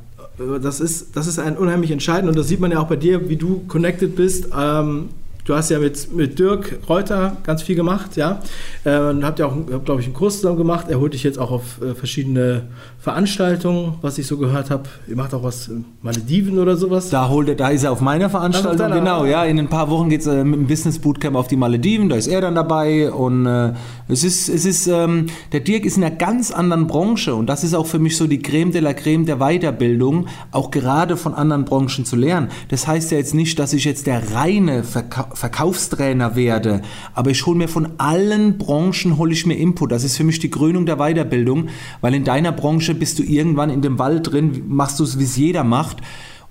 Das 0.62 0.79
ist, 0.79 1.15
das 1.15 1.25
ist 1.25 1.39
ein 1.39 1.57
unheimlich 1.57 1.89
entscheidend 1.89 2.29
und 2.29 2.38
das 2.38 2.47
sieht 2.47 2.59
man 2.59 2.69
ja 2.69 2.79
auch 2.79 2.88
bei 2.88 2.95
dir, 2.97 3.27
wie 3.29 3.36
du 3.36 3.63
connected 3.67 4.15
bist. 4.15 4.50
Ähm, 4.55 5.09
Du 5.47 5.55
hast 5.55 5.69
ja 5.69 5.79
mit, 5.79 6.13
mit 6.13 6.37
Dirk 6.39 6.77
Reuter 6.89 7.37
ganz 7.43 7.61
viel 7.63 7.77
gemacht, 7.77 8.17
ja. 8.17 8.41
Äh, 8.83 8.99
und 8.99 9.23
habt 9.23 9.39
ja 9.39 9.45
auch, 9.45 9.55
glaube 9.85 10.01
ich, 10.01 10.07
einen 10.07 10.13
Kurs 10.13 10.41
zusammen 10.41 10.57
gemacht. 10.57 10.87
Er 10.89 10.99
holt 10.99 11.13
dich 11.13 11.23
jetzt 11.23 11.39
auch 11.39 11.51
auf 11.51 11.81
äh, 11.81 11.95
verschiedene 11.95 12.63
Veranstaltungen, 12.99 13.93
was 14.01 14.17
ich 14.17 14.27
so 14.27 14.35
gehört 14.35 14.69
habe. 14.69 14.83
Ihr 15.07 15.15
macht 15.15 15.33
auch 15.33 15.43
was 15.43 15.69
in 15.69 15.85
Malediven 16.01 16.59
oder 16.59 16.75
sowas. 16.75 17.09
Da, 17.09 17.29
holt 17.29 17.47
er, 17.47 17.55
da 17.55 17.69
ist 17.69 17.85
er 17.85 17.93
auf 17.93 18.01
meiner 18.01 18.29
Veranstaltung, 18.29 18.81
also 18.81 18.99
genau. 18.99 19.23
Ja, 19.23 19.45
in 19.45 19.57
ein 19.57 19.69
paar 19.69 19.89
Wochen 19.89 20.09
geht 20.09 20.19
es 20.19 20.27
äh, 20.27 20.43
mit 20.43 20.59
dem 20.59 20.67
Business 20.67 20.99
Bootcamp 20.99 21.37
auf 21.37 21.47
die 21.47 21.55
Malediven. 21.55 22.09
Da 22.09 22.17
ist 22.17 22.27
er 22.27 22.41
dann 22.41 22.55
dabei. 22.55 23.09
Und 23.09 23.45
äh, 23.45 23.71
es 24.09 24.25
ist, 24.25 24.49
es 24.49 24.65
ist 24.65 24.87
ähm, 24.87 25.27
der 25.53 25.61
Dirk 25.61 25.85
ist 25.85 25.95
in 25.95 26.03
einer 26.03 26.13
ganz 26.13 26.51
anderen 26.51 26.87
Branche. 26.87 27.33
Und 27.33 27.47
das 27.47 27.63
ist 27.63 27.73
auch 27.73 27.85
für 27.85 27.99
mich 27.99 28.17
so 28.17 28.27
die 28.27 28.41
Creme 28.41 28.73
de 28.73 28.81
la 28.81 28.93
Creme 28.93 29.25
der 29.25 29.37
Weiterbildung, 29.37 30.27
auch 30.51 30.71
gerade 30.71 31.15
von 31.15 31.33
anderen 31.33 31.63
Branchen 31.63 32.03
zu 32.03 32.17
lernen. 32.17 32.49
Das 32.67 32.86
heißt 32.86 33.12
ja 33.12 33.17
jetzt 33.17 33.33
nicht, 33.33 33.57
dass 33.60 33.71
ich 33.71 33.86
jetzt 33.86 34.07
der 34.07 34.33
reine 34.33 34.83
Verkauf 34.83 35.37
Verkaufstrainer 35.38 36.36
werde, 36.36 36.82
aber 37.13 37.32
ich 37.32 37.45
hole 37.45 37.58
mir 37.58 37.67
von 37.67 37.91
allen 37.97 38.58
Branchen 38.58 39.17
hole 39.17 39.34
ich 39.34 39.45
mir 39.45 39.56
Input. 39.56 39.91
Das 39.91 40.04
ist 40.04 40.17
für 40.17 40.23
mich 40.23 40.39
die 40.39 40.50
Krönung 40.50 40.86
der 40.86 40.97
Weiterbildung, 40.97 41.69
weil 42.02 42.13
in 42.13 42.23
deiner 42.23 42.52
Branche 42.52 42.93
bist 42.93 43.19
du 43.19 43.23
irgendwann 43.23 43.69
in 43.69 43.82
dem 43.82 44.00
Wald 44.00 44.32
drin, 44.32 44.63
machst 44.67 45.00
du 45.00 45.04
es, 45.04 45.19
wie 45.19 45.23
es 45.23 45.38
jeder 45.38 45.63
macht. 45.63 45.97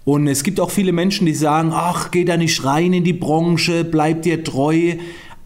Und 0.04 0.28
es 0.28 0.44
gibt 0.44 0.60
auch 0.60 0.70
viele 0.70 0.92
Menschen, 0.92 1.26
die 1.26 1.34
sagen, 1.34 1.72
ach, 1.72 2.12
geh 2.12 2.24
da 2.24 2.36
nicht 2.36 2.64
rein 2.64 2.92
in 2.92 3.02
die 3.02 3.12
Branche, 3.12 3.84
bleib 3.84 4.22
dir 4.22 4.44
treu. 4.44 4.94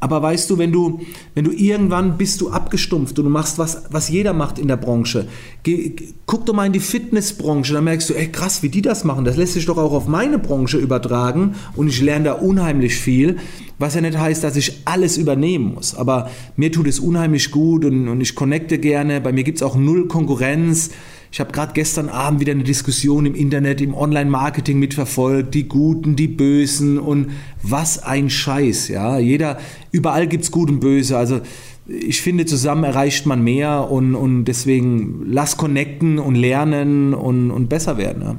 Aber 0.01 0.23
weißt 0.23 0.49
du, 0.49 0.57
wenn 0.57 0.73
du, 0.73 1.01
wenn 1.35 1.45
du 1.45 1.53
irgendwann 1.53 2.17
bist 2.17 2.41
du 2.41 2.49
abgestumpft 2.49 3.19
und 3.19 3.27
du 3.27 3.31
machst 3.31 3.59
was, 3.59 3.83
was 3.91 4.09
jeder 4.09 4.33
macht 4.33 4.59
in 4.59 4.67
der 4.67 4.79
Branche. 4.79 5.29
Geh, 5.63 5.95
guck 6.25 6.47
doch 6.47 6.55
mal 6.55 6.65
in 6.65 6.73
die 6.73 6.81
Fitnessbranche, 6.81 7.75
dann 7.75 7.85
merkst 7.85 8.09
du, 8.09 8.15
ey 8.15 8.29
krass, 8.29 8.63
wie 8.63 8.71
die 8.71 8.81
das 8.81 9.05
machen. 9.05 9.27
Das 9.27 9.37
lässt 9.37 9.53
sich 9.53 9.67
doch 9.67 9.77
auch 9.77 9.93
auf 9.93 10.09
meine 10.09 10.39
Branche 10.39 10.79
übertragen 10.79 11.55
und 11.77 11.89
ich 11.89 12.01
lerne 12.01 12.25
da 12.25 12.33
unheimlich 12.33 12.97
viel. 12.97 13.37
Was 13.79 13.95
ja 13.95 14.01
nicht 14.01 14.19
heißt, 14.19 14.43
dass 14.43 14.57
ich 14.57 14.83
alles 14.87 15.19
übernehmen 15.19 15.75
muss. 15.75 15.95
Aber 15.95 16.31
mir 16.57 16.73
tut 16.73 16.87
es 16.87 16.99
unheimlich 16.99 17.51
gut 17.51 17.85
und, 17.85 18.09
und 18.09 18.21
ich 18.23 18.35
connecte 18.35 18.79
gerne. 18.79 19.21
Bei 19.21 19.33
mir 19.33 19.45
gibt 19.45 19.59
es 19.59 19.63
auch 19.63 19.77
null 19.77 20.09
Konkurrenz. 20.09 20.91
Ich 21.33 21.39
habe 21.39 21.53
gerade 21.53 21.73
gestern 21.75 22.09
Abend 22.09 22.41
wieder 22.41 22.53
eine 22.53 22.65
Diskussion 22.65 23.25
im 23.25 23.37
Internet, 23.37 23.81
im 23.81 23.95
Online-Marketing 23.95 24.79
mitverfolgt, 24.79 25.55
die 25.55 25.69
Guten, 25.69 26.17
die 26.17 26.27
Bösen 26.27 26.99
und 26.99 27.31
was 27.63 28.03
ein 28.03 28.31
Scheiß, 28.31 28.89
ja. 28.89 29.19
Jeder, 29.19 29.59
überall 29.93 30.27
gibt 30.27 30.45
es 30.45 30.51
Gut 30.51 30.71
und 30.71 30.81
Böse, 30.81 31.17
also 31.17 31.41
ich 31.87 32.21
finde, 32.21 32.47
zusammen 32.47 32.85
erreicht 32.85 33.27
man 33.27 33.43
mehr 33.43 33.91
und, 33.91 34.15
und 34.15 34.45
deswegen 34.45 35.23
lass 35.27 35.57
connecten 35.57 36.19
und 36.19 36.35
lernen 36.35 37.15
und, 37.15 37.51
und 37.51 37.69
besser 37.69 37.97
werden. 37.97 38.23
Ja. 38.23 38.37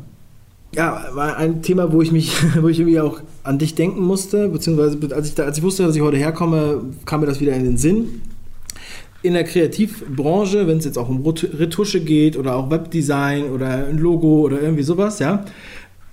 Ja, 0.73 1.03
war 1.13 1.35
ein 1.35 1.61
Thema, 1.61 1.91
wo 1.91 2.01
ich 2.01 2.13
mich, 2.13 2.33
wo 2.61 2.69
ich 2.69 2.79
irgendwie 2.79 3.01
auch 3.01 3.19
an 3.43 3.59
dich 3.59 3.75
denken 3.75 4.03
musste, 4.03 4.47
beziehungsweise 4.47 4.97
als 5.13 5.29
ich, 5.29 5.35
da, 5.35 5.43
als 5.43 5.57
ich 5.57 5.63
wusste, 5.63 5.83
dass 5.83 5.95
ich 5.97 6.01
heute 6.01 6.15
herkomme, 6.15 6.81
kam 7.05 7.19
mir 7.19 7.27
das 7.27 7.41
wieder 7.41 7.53
in 7.53 7.65
den 7.65 7.77
Sinn 7.77 8.21
in 9.23 9.33
der 9.33 9.43
Kreativbranche, 9.43 10.67
wenn 10.67 10.77
es 10.77 10.85
jetzt 10.85 10.97
auch 10.97 11.09
um 11.09 11.25
Retusche 11.25 12.01
geht 12.01 12.37
oder 12.37 12.55
auch 12.55 12.71
Webdesign 12.71 13.45
oder 13.51 13.87
ein 13.87 13.97
Logo 13.97 14.41
oder 14.41 14.61
irgendwie 14.61 14.83
sowas, 14.83 15.19
ja, 15.19 15.45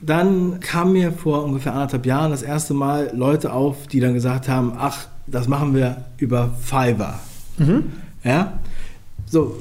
dann 0.00 0.60
kamen 0.60 0.92
mir 0.92 1.12
vor 1.12 1.44
ungefähr 1.44 1.72
anderthalb 1.72 2.06
Jahren 2.06 2.30
das 2.30 2.42
erste 2.42 2.74
Mal 2.74 3.10
Leute 3.14 3.52
auf, 3.52 3.86
die 3.88 4.00
dann 4.00 4.14
gesagt 4.14 4.48
haben, 4.48 4.72
ach, 4.76 5.08
das 5.26 5.48
machen 5.48 5.74
wir 5.74 6.04
über 6.18 6.54
Fiverr. 6.60 7.18
Mhm. 7.58 7.84
Ja, 8.22 8.58
so, 9.26 9.56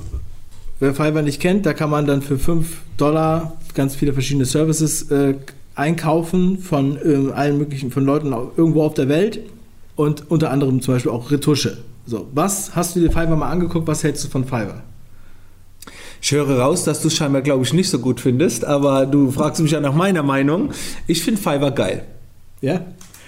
wer 0.79 0.93
Fiverr 0.93 1.21
nicht 1.21 1.41
kennt, 1.41 1.65
da 1.65 1.73
kann 1.73 1.89
man 1.89 2.05
dann 2.05 2.21
für 2.21 2.37
5 2.37 2.81
Dollar 2.97 3.57
ganz 3.73 3.95
viele 3.95 4.13
verschiedene 4.13 4.45
Services 4.45 5.09
äh, 5.11 5.35
einkaufen 5.75 6.59
von 6.59 6.97
äh, 6.97 7.31
allen 7.31 7.57
möglichen, 7.57 7.91
von 7.91 8.05
Leuten 8.05 8.33
irgendwo 8.55 8.83
auf 8.83 8.93
der 8.93 9.09
Welt 9.09 9.39
und 9.95 10.29
unter 10.29 10.51
anderem 10.51 10.81
zum 10.81 10.95
Beispiel 10.95 11.11
auch 11.11 11.31
Retusche. 11.31 11.77
So, 12.07 12.29
was 12.33 12.73
hast 12.73 12.95
du 12.95 13.01
dir 13.01 13.09
Fiverr 13.09 13.35
mal 13.35 13.49
angeguckt? 13.49 13.85
Was 13.85 14.01
hältst 14.01 14.23
du 14.23 14.29
von 14.29 14.45
Fiverr? 14.45 14.81
Ich 16.21 16.31
höre 16.31 16.57
raus, 16.57 16.85
dass 16.85 17.01
du 17.01 17.09
es 17.09 17.15
scheinbar, 17.15 17.41
glaube 17.41 17.65
ich, 17.65 17.73
nicht 17.73 17.89
so 17.89 17.99
gut 17.99 18.21
findest, 18.21 18.63
aber 18.63 19.05
du 19.05 19.29
fragst 19.29 19.61
mich 19.61 19.71
ja 19.71 19.81
nach 19.81 19.93
meiner 19.93 20.23
Meinung. 20.23 20.71
Ich 21.05 21.21
finde 21.21 21.39
Fiverr 21.39 21.71
geil. 21.71 22.03
Ja? 22.61 22.85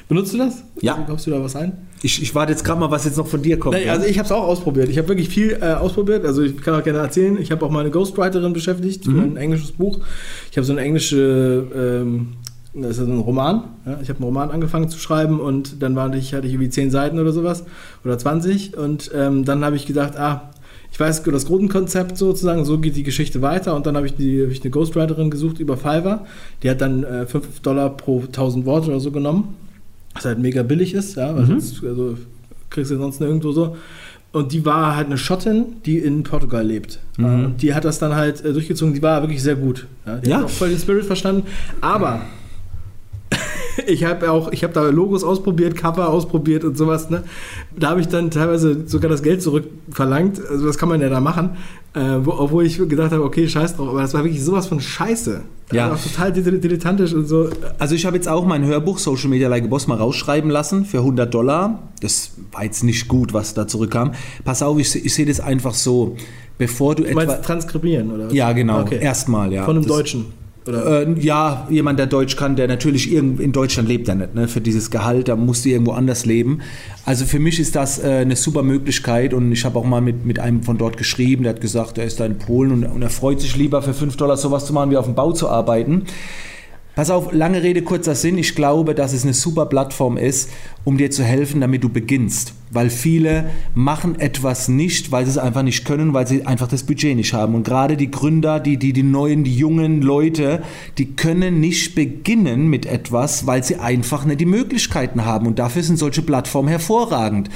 Benutzt 0.08 0.34
du 0.34 0.38
das? 0.38 0.64
Ja. 0.82 0.94
Kaufst 1.08 1.28
du 1.28 1.32
da 1.32 1.44
was 1.44 1.58
ein? 1.58 1.74
Ich, 2.02 2.22
ich 2.22 2.34
warte 2.34 2.54
jetzt 2.54 2.64
gerade 2.64 2.80
mal, 2.80 2.90
was 2.90 3.04
jetzt 3.04 3.18
noch 3.18 3.28
von 3.28 3.42
dir 3.42 3.60
kommt. 3.60 3.76
Nee, 3.76 3.86
ja? 3.86 3.94
Also 3.94 4.08
ich 4.08 4.18
habe 4.18 4.26
es 4.26 4.32
auch 4.32 4.44
ausprobiert. 4.44 4.88
Ich 4.88 4.98
habe 4.98 5.10
wirklich 5.10 5.28
viel 5.28 5.60
äh, 5.62 5.74
ausprobiert. 5.74 6.26
Also 6.26 6.42
ich 6.42 6.58
kann 6.62 6.74
auch 6.74 6.84
gerne 6.84 7.00
erzählen. 7.00 7.38
Ich 7.40 7.52
habe 7.52 7.66
auch 7.66 7.70
mal 7.70 7.82
eine 7.82 7.92
Ghostwriterin 7.92 8.54
beschäftigt 8.54 9.04
für 9.04 9.12
mhm. 9.12 9.34
ein 9.34 9.38
englisches 9.38 9.74
Buch. 9.74 10.00
Ich 10.50 10.58
habe 10.58 10.66
so 10.66 10.72
eine 10.72 10.82
englische 10.82 11.68
ähm, 11.76 12.30
das 12.74 12.98
ist 12.98 13.08
ein 13.08 13.20
Roman. 13.20 13.64
Ja? 13.86 14.00
Ich 14.02 14.10
habe 14.10 14.18
einen 14.18 14.26
Roman 14.26 14.52
angefangen 14.52 14.90
zu 14.90 15.00
schreiben 15.00 15.40
und 15.40 15.82
dann 15.82 15.96
war 15.96 16.14
ich, 16.14 16.34
hatte 16.34 16.48
ich 16.48 16.54
irgendwie 16.54 16.70
zehn 16.70 16.92
Seiten 16.92 17.20
oder 17.20 17.32
sowas 17.32 17.64
oder 18.04 18.18
20 18.18 18.78
und 18.78 19.12
ähm, 19.16 19.46
dann 19.46 19.64
habe 19.64 19.76
ich 19.76 19.86
gedacht, 19.86 20.18
ah, 20.18 20.52
ich 20.92 21.00
weiß 21.00 21.24
das 21.24 21.46
Grundkonzept 21.46 22.18
sozusagen, 22.18 22.66
so 22.66 22.80
geht 22.80 22.96
die 22.96 23.04
Geschichte 23.04 23.42
weiter 23.42 23.76
und 23.76 23.86
dann 23.86 23.96
habe 23.96 24.08
ich, 24.08 24.16
die, 24.16 24.44
hab 24.44 24.52
ich 24.52 24.62
eine 24.62 24.72
Ghostwriterin 24.72 25.30
gesucht 25.30 25.60
über 25.60 25.78
Fiverr, 25.78 26.26
die 26.64 26.70
hat 26.70 26.82
dann 26.82 27.04
äh, 27.04 27.26
5 27.26 27.62
Dollar 27.62 27.96
pro 27.96 28.22
1000 28.22 28.66
Worte 28.66 28.90
oder 28.90 29.00
so 29.00 29.12
genommen, 29.12 29.56
was 30.14 30.26
halt 30.26 30.40
mega 30.40 30.64
billig 30.64 30.94
ist, 30.94 31.16
ja, 31.16 31.36
weil 31.36 31.44
mhm. 31.44 31.60
sonst, 31.60 31.84
also, 31.84 32.18
kriegst 32.70 32.92
du 32.92 32.98
sonst 32.98 33.20
nirgendwo 33.20 33.52
so. 33.52 33.78
Und 34.32 34.52
die 34.52 34.64
war 34.64 34.96
halt 34.96 35.08
eine 35.08 35.18
Schottin, 35.18 35.78
die 35.86 35.98
in 35.98 36.22
Portugal 36.22 36.64
lebt. 36.64 37.00
Mhm. 37.18 37.46
Und 37.46 37.62
die 37.64 37.74
hat 37.74 37.84
das 37.84 37.98
dann 37.98 38.16
halt 38.16 38.46
äh, 38.46 38.54
durchgezogen, 38.54 38.94
die 38.94 39.02
war 39.02 39.22
wirklich 39.22 39.42
sehr 39.42 39.56
gut. 39.56 39.88
Ja, 40.06 40.18
die 40.18 40.30
ja. 40.30 40.38
hat 40.38 40.46
auch 40.46 40.50
voll 40.50 40.70
den 40.70 40.78
Spirit 40.78 41.06
verstanden. 41.06 41.44
Aber 41.82 42.22
ich 43.88 44.04
habe 44.04 44.32
auch, 44.32 44.52
ich 44.52 44.64
habe 44.64 44.74
da 44.74 44.84
Logos 44.90 45.24
ausprobiert, 45.24 45.76
Cover 45.76 46.10
ausprobiert 46.10 46.64
und 46.64 46.78
sowas. 46.78 47.10
Ne? 47.10 47.24
Da 47.78 47.90
habe 47.92 48.02
ich 48.02 48.08
dann 48.08 48.32
teilweise 48.32 48.88
sogar 48.88 49.10
das 49.10 49.24
Geld 49.24 49.42
zurückverlangt. 49.42 50.40
Also 50.50 50.66
das 50.66 50.78
kann 50.78 50.90
man 50.90 51.02
ja 51.02 51.10
da 51.10 51.20
machen. 51.20 51.52
Äh, 51.94 52.00
wo, 52.24 52.32
obwohl 52.32 52.66
ich 52.66 52.78
gedacht 52.78 53.12
habe, 53.12 53.24
okay, 53.24 53.48
scheiß 53.48 53.76
drauf. 53.76 53.90
Aber 53.90 54.02
das 54.02 54.14
war 54.14 54.24
wirklich 54.24 54.44
sowas 54.44 54.68
von 54.68 54.80
Scheiße. 54.80 55.42
Ja. 55.72 55.90
Also 55.92 56.10
total 56.10 56.32
dilettantisch 56.34 57.14
und 57.14 57.26
so. 57.26 57.50
Also 57.78 57.96
ich 57.96 58.06
habe 58.06 58.16
jetzt 58.16 58.28
auch 58.28 58.46
mein 58.46 58.66
Hörbuch 58.66 58.98
Social 59.00 59.30
Media 59.30 59.48
Like 59.50 59.64
a 59.66 59.68
Boss 59.68 59.88
mal 59.88 59.98
rausschreiben 59.98 60.50
lassen 60.50 60.86
für 60.86 61.00
100 61.00 61.32
Dollar. 61.34 61.84
Das 62.02 62.32
war 62.52 62.64
jetzt 62.64 62.84
nicht 62.84 63.08
gut, 63.08 63.34
was 63.34 63.54
da 63.54 63.68
zurückkam. 63.68 64.12
Pass 64.44 64.62
auf, 64.64 64.80
ich, 64.80 64.96
ich 65.06 65.14
sehe 65.14 65.26
das 65.26 65.40
einfach 65.40 65.74
so. 65.74 66.16
Bevor 66.58 66.94
du, 66.96 67.04
Du 67.04 67.10
etwa... 67.10 67.26
meinst 67.26 67.44
transkribieren, 67.46 68.12
oder? 68.12 68.32
Ja, 68.34 68.52
genau. 68.52 68.82
Okay. 68.82 69.00
Erstmal, 69.02 69.52
ja. 69.54 69.64
Von 69.64 69.78
einem 69.78 69.86
Das- 69.86 69.96
Deutschen. 69.96 70.26
Oder? 70.70 71.08
Äh, 71.08 71.20
ja, 71.20 71.68
jemand, 71.70 71.98
der 71.98 72.06
Deutsch 72.06 72.36
kann, 72.36 72.56
der 72.56 72.68
natürlich 72.68 73.12
in 73.12 73.52
Deutschland 73.52 73.90
lebt 73.90 74.08
er 74.08 74.16
nicht. 74.16 74.36
Ne? 74.36 74.48
Für 74.48 74.62
dieses 74.62 74.92
Gehalt, 74.92 75.28
da 75.28 75.36
musst 75.36 75.66
du 75.66 75.70
irgendwo 75.70 75.92
anders 75.92 76.26
leben. 76.26 76.60
Also 77.06 77.26
für 77.26 77.40
mich 77.40 77.60
ist 77.60 77.76
das 77.76 78.04
äh, 78.04 78.20
eine 78.22 78.36
super 78.36 78.62
Möglichkeit 78.62 79.34
und 79.34 79.52
ich 79.52 79.66
habe 79.66 79.80
auch 79.80 79.84
mal 79.84 80.02
mit, 80.02 80.26
mit 80.26 80.40
einem 80.40 80.62
von 80.62 80.78
dort 80.78 80.96
geschrieben, 80.98 81.44
der 81.44 81.54
hat 81.54 81.62
gesagt, 81.62 81.98
er 81.98 82.06
ist 82.06 82.20
da 82.20 82.26
in 82.26 82.38
Polen 82.38 82.72
und, 82.72 82.84
und 82.86 83.02
er 83.02 83.10
freut 83.10 83.42
sich 83.42 83.56
lieber 83.56 83.82
für 83.82 83.96
5 83.96 84.16
Dollar 84.16 84.38
sowas 84.38 84.66
zu 84.66 84.74
machen, 84.74 84.92
wie 84.92 84.98
auf 84.98 85.06
dem 85.06 85.16
Bau 85.16 85.32
zu 85.32 85.50
arbeiten. 85.50 86.04
Pass 86.96 87.10
auf, 87.10 87.34
lange 87.34 87.64
Rede, 87.64 87.82
kurzer 87.82 88.14
Sinn. 88.14 88.38
Ich 88.38 88.54
glaube, 88.54 88.94
dass 88.94 89.14
es 89.14 89.24
eine 89.24 89.34
super 89.34 89.66
Plattform 89.66 90.18
ist, 90.18 90.52
um 90.84 90.98
dir 90.98 91.10
zu 91.10 91.24
helfen, 91.24 91.62
damit 91.62 91.84
du 91.84 91.90
beginnst. 91.90 92.54
Weil 92.72 92.90
viele 92.90 93.50
machen 93.74 94.20
etwas 94.20 94.68
nicht, 94.68 95.12
weil 95.12 95.26
sie 95.26 95.32
es 95.32 95.38
einfach 95.38 95.64
nicht 95.64 95.86
können, 95.86 96.14
weil 96.14 96.28
sie 96.28 96.46
einfach 96.46 96.68
das 96.68 96.84
Budget 96.84 97.16
nicht 97.16 97.34
haben. 97.34 97.56
Und 97.56 97.64
gerade 97.64 97.98
die 97.98 98.12
Gründer, 98.12 98.60
die, 98.60 98.78
die, 98.78 98.94
die 98.94 99.04
neuen, 99.04 99.44
die 99.44 99.56
jungen 99.56 100.02
Leute, 100.02 100.62
die 100.98 101.16
können 101.16 101.60
nicht 101.60 101.96
beginnen 101.96 102.68
mit 102.68 102.86
etwas, 102.86 103.48
weil 103.48 103.64
sie 103.64 103.78
einfach 103.78 104.26
nicht 104.26 104.40
die 104.40 104.46
Möglichkeiten 104.46 105.26
haben. 105.26 105.48
Und 105.48 105.58
dafür 105.58 105.82
sind 105.82 105.98
solche 105.98 106.22
Plattformen 106.22 106.70
hervorragend. 106.70 107.50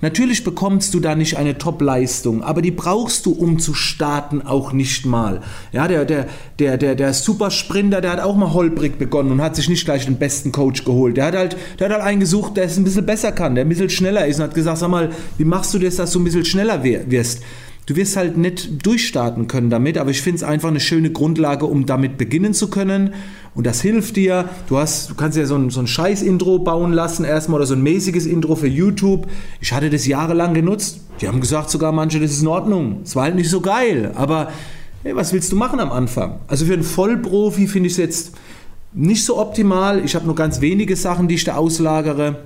Natürlich 0.00 0.44
bekommst 0.44 0.94
du 0.94 1.00
da 1.00 1.16
nicht 1.16 1.36
eine 1.36 1.58
Top-Leistung, 1.58 2.44
aber 2.44 2.62
die 2.62 2.70
brauchst 2.70 3.26
du, 3.26 3.32
um 3.32 3.58
zu 3.58 3.74
starten, 3.74 4.42
auch 4.42 4.72
nicht 4.72 5.04
mal. 5.04 5.40
Ja, 5.72 5.88
der, 5.88 6.04
der, 6.04 6.26
der, 6.60 6.78
der, 6.78 6.94
der 6.94 7.12
Supersprinter, 7.12 8.00
der 8.00 8.12
hat 8.12 8.20
auch 8.20 8.36
mal 8.36 8.52
holprig 8.52 8.96
begonnen 8.96 9.32
und 9.32 9.42
hat 9.42 9.56
sich 9.56 9.68
nicht 9.68 9.84
gleich 9.84 10.04
den 10.04 10.16
besten 10.16 10.52
Coach 10.52 10.84
geholt. 10.84 11.16
Der 11.16 11.26
hat 11.26 11.34
halt, 11.34 11.56
der 11.78 11.88
hat 11.88 11.94
halt 11.94 12.04
einen 12.04 12.20
gesucht, 12.20 12.56
der 12.56 12.64
es 12.64 12.76
ein 12.76 12.84
bisschen 12.84 13.06
besser 13.06 13.32
kann, 13.32 13.56
der 13.56 13.64
ein 13.64 13.68
bisschen 13.68 13.90
schneller 13.90 14.24
ist 14.24 14.36
und 14.38 14.44
hat 14.44 14.54
gesagt, 14.54 14.78
sag 14.78 14.88
mal, 14.88 15.10
wie 15.36 15.44
machst 15.44 15.74
du 15.74 15.80
das, 15.80 15.96
dass 15.96 16.12
du 16.12 16.20
ein 16.20 16.24
bisschen 16.24 16.44
schneller 16.44 16.84
wirst? 16.84 17.42
Du 17.86 17.96
wirst 17.96 18.18
halt 18.18 18.36
nicht 18.36 18.86
durchstarten 18.86 19.48
können 19.48 19.70
damit, 19.70 19.96
aber 19.96 20.10
ich 20.10 20.20
finde 20.20 20.36
es 20.36 20.42
einfach 20.42 20.68
eine 20.68 20.78
schöne 20.78 21.10
Grundlage, 21.10 21.64
um 21.64 21.86
damit 21.86 22.18
beginnen 22.18 22.52
zu 22.52 22.68
können. 22.68 23.14
Und 23.58 23.66
das 23.66 23.80
hilft 23.80 24.14
dir. 24.14 24.48
Du, 24.68 24.78
hast, 24.78 25.10
du 25.10 25.16
kannst 25.16 25.36
ja 25.36 25.44
so 25.44 25.56
ein, 25.56 25.70
so 25.70 25.80
ein 25.80 25.88
Scheiß-Intro 25.88 26.60
bauen 26.60 26.92
lassen, 26.92 27.24
erstmal 27.24 27.56
oder 27.58 27.66
so 27.66 27.74
ein 27.74 27.82
mäßiges 27.82 28.24
Intro 28.24 28.54
für 28.54 28.68
YouTube. 28.68 29.26
Ich 29.60 29.72
hatte 29.72 29.90
das 29.90 30.06
jahrelang 30.06 30.54
genutzt. 30.54 31.00
Die 31.20 31.26
haben 31.26 31.40
gesagt, 31.40 31.68
sogar 31.68 31.90
manche, 31.90 32.20
das 32.20 32.30
ist 32.30 32.42
in 32.42 32.46
Ordnung. 32.46 33.00
Es 33.02 33.16
war 33.16 33.24
halt 33.24 33.34
nicht 33.34 33.50
so 33.50 33.60
geil, 33.60 34.12
aber 34.14 34.52
hey, 35.02 35.16
was 35.16 35.32
willst 35.32 35.50
du 35.50 35.56
machen 35.56 35.80
am 35.80 35.90
Anfang? 35.90 36.38
Also 36.46 36.66
für 36.66 36.72
einen 36.74 36.84
Vollprofi 36.84 37.66
finde 37.66 37.88
ich 37.88 37.94
es 37.94 37.96
jetzt 37.96 38.36
nicht 38.92 39.24
so 39.24 39.36
optimal. 39.38 40.04
Ich 40.04 40.14
habe 40.14 40.26
nur 40.26 40.36
ganz 40.36 40.60
wenige 40.60 40.94
Sachen, 40.94 41.26
die 41.26 41.34
ich 41.34 41.42
da 41.42 41.56
auslagere. 41.56 42.36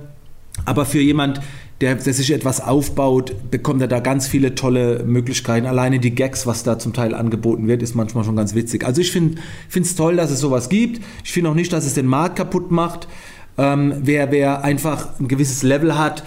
Aber 0.65 0.83
für 0.83 0.99
jemand, 0.99 1.41
der, 1.83 1.95
der 1.95 2.13
sich 2.13 2.31
etwas 2.31 2.61
aufbaut, 2.61 3.35
bekommt 3.51 3.81
er 3.81 3.89
da 3.89 3.99
ganz 3.99 4.25
viele 4.25 4.55
tolle 4.55 5.03
Möglichkeiten. 5.03 5.67
Alleine 5.67 5.99
die 5.99 6.15
Gags, 6.15 6.47
was 6.47 6.63
da 6.63 6.79
zum 6.79 6.93
Teil 6.93 7.13
angeboten 7.13 7.67
wird, 7.67 7.83
ist 7.83 7.93
manchmal 7.93 8.23
schon 8.23 8.37
ganz 8.37 8.55
witzig. 8.55 8.85
Also 8.85 9.01
ich 9.01 9.11
finde 9.11 9.37
es 9.73 9.95
toll, 9.95 10.15
dass 10.15 10.31
es 10.31 10.39
sowas 10.39 10.69
gibt. 10.69 11.01
Ich 11.25 11.33
finde 11.33 11.49
auch 11.49 11.55
nicht, 11.55 11.73
dass 11.73 11.85
es 11.85 11.93
den 11.93 12.05
Markt 12.05 12.37
kaputt 12.37 12.71
macht. 12.71 13.09
Ähm, 13.57 13.95
wer, 14.01 14.31
wer 14.31 14.63
einfach 14.63 15.19
ein 15.19 15.27
gewisses 15.27 15.61
Level 15.61 15.97
hat, 15.97 16.23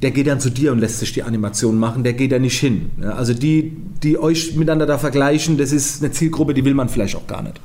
der 0.00 0.12
geht 0.12 0.28
dann 0.28 0.38
zu 0.38 0.48
dir 0.48 0.70
und 0.70 0.78
lässt 0.78 1.00
sich 1.00 1.12
die 1.12 1.24
Animation 1.24 1.76
machen, 1.76 2.04
der 2.04 2.12
geht 2.12 2.30
da 2.30 2.38
nicht 2.38 2.60
hin. 2.60 2.92
Also 3.02 3.34
die, 3.34 3.76
die 4.04 4.16
euch 4.16 4.54
miteinander 4.54 4.86
da 4.86 4.96
vergleichen, 4.96 5.58
das 5.58 5.72
ist 5.72 6.04
eine 6.04 6.12
Zielgruppe, 6.12 6.54
die 6.54 6.64
will 6.64 6.74
man 6.74 6.88
vielleicht 6.88 7.16
auch 7.16 7.26
gar 7.26 7.42
nicht. 7.42 7.60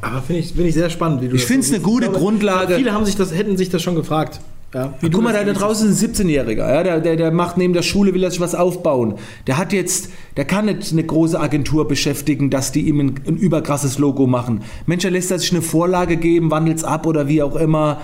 Aber 0.00 0.22
finde 0.22 0.40
ich, 0.40 0.52
find 0.52 0.68
ich 0.68 0.74
sehr 0.74 0.88
spannend, 0.88 1.20
wie 1.20 1.28
du 1.28 1.34
Ich 1.34 1.44
find's 1.44 1.68
so 1.68 1.74
eine 1.74 1.82
gute 1.82 2.06
glaube, 2.06 2.18
Grundlage. 2.18 2.76
Viele 2.76 2.92
haben 2.92 3.04
sich 3.04 3.16
das, 3.16 3.34
hätten 3.34 3.56
sich 3.56 3.70
das 3.70 3.82
schon 3.82 3.96
gefragt. 3.96 4.40
Ja, 4.72 4.94
Guck 5.00 5.22
mal, 5.22 5.32
da, 5.32 5.52
draußen 5.52 5.90
ist 5.90 6.00
ein 6.00 6.12
17-Jähriger, 6.12 6.72
ja, 6.72 6.82
der, 6.84 7.00
der, 7.00 7.16
der 7.16 7.32
macht 7.32 7.56
neben 7.56 7.74
der 7.74 7.82
Schule, 7.82 8.14
will 8.14 8.22
er 8.22 8.30
sich 8.30 8.38
was 8.38 8.54
aufbauen. 8.54 9.14
Der 9.48 9.58
hat 9.58 9.72
jetzt, 9.72 10.10
der 10.36 10.44
kann 10.44 10.66
nicht 10.66 10.92
eine 10.92 11.02
große 11.02 11.40
Agentur 11.40 11.88
beschäftigen, 11.88 12.50
dass 12.50 12.70
die 12.70 12.82
ihm 12.82 13.00
ein, 13.00 13.20
ein 13.26 13.36
überkrasses 13.36 13.98
Logo 13.98 14.28
machen. 14.28 14.62
Mensch, 14.86 15.04
er 15.04 15.10
lässt 15.10 15.32
er 15.32 15.40
sich 15.40 15.50
eine 15.50 15.62
Vorlage 15.62 16.16
geben, 16.18 16.52
wandelt 16.52 16.78
es 16.78 16.84
ab 16.84 17.06
oder 17.06 17.26
wie 17.26 17.42
auch 17.42 17.56
immer. 17.56 18.00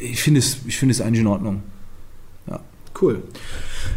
Ich 0.00 0.22
finde 0.22 0.40
es, 0.40 0.58
ich 0.66 0.78
finde 0.78 0.94
es 0.94 1.02
eigentlich 1.02 1.20
in 1.20 1.26
Ordnung. 1.26 1.62
Cool. 3.00 3.22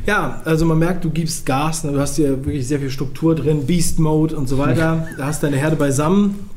Ja, 0.05 0.41
also 0.45 0.65
man 0.65 0.79
merkt, 0.79 1.05
du 1.05 1.09
gibst 1.09 1.45
Gas, 1.45 1.83
ne? 1.83 1.91
du 1.91 1.99
hast 1.99 2.15
hier 2.15 2.45
wirklich 2.45 2.67
sehr 2.67 2.79
viel 2.79 2.89
Struktur 2.89 3.35
drin, 3.35 3.65
Beast 3.65 3.99
Mode 3.99 4.35
und 4.35 4.47
so 4.47 4.57
weiter. 4.57 5.07
Da 5.17 5.27
hast 5.27 5.43
deine 5.43 5.57
Herde 5.57 5.75
beisammen. 5.75 6.49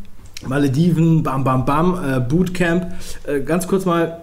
Malediven, 0.46 1.22
bam, 1.22 1.44
bam, 1.44 1.64
bam, 1.64 1.98
äh, 2.02 2.20
Bootcamp. 2.20 2.92
Äh, 3.26 3.40
ganz 3.40 3.66
kurz 3.66 3.84
mal, 3.84 4.22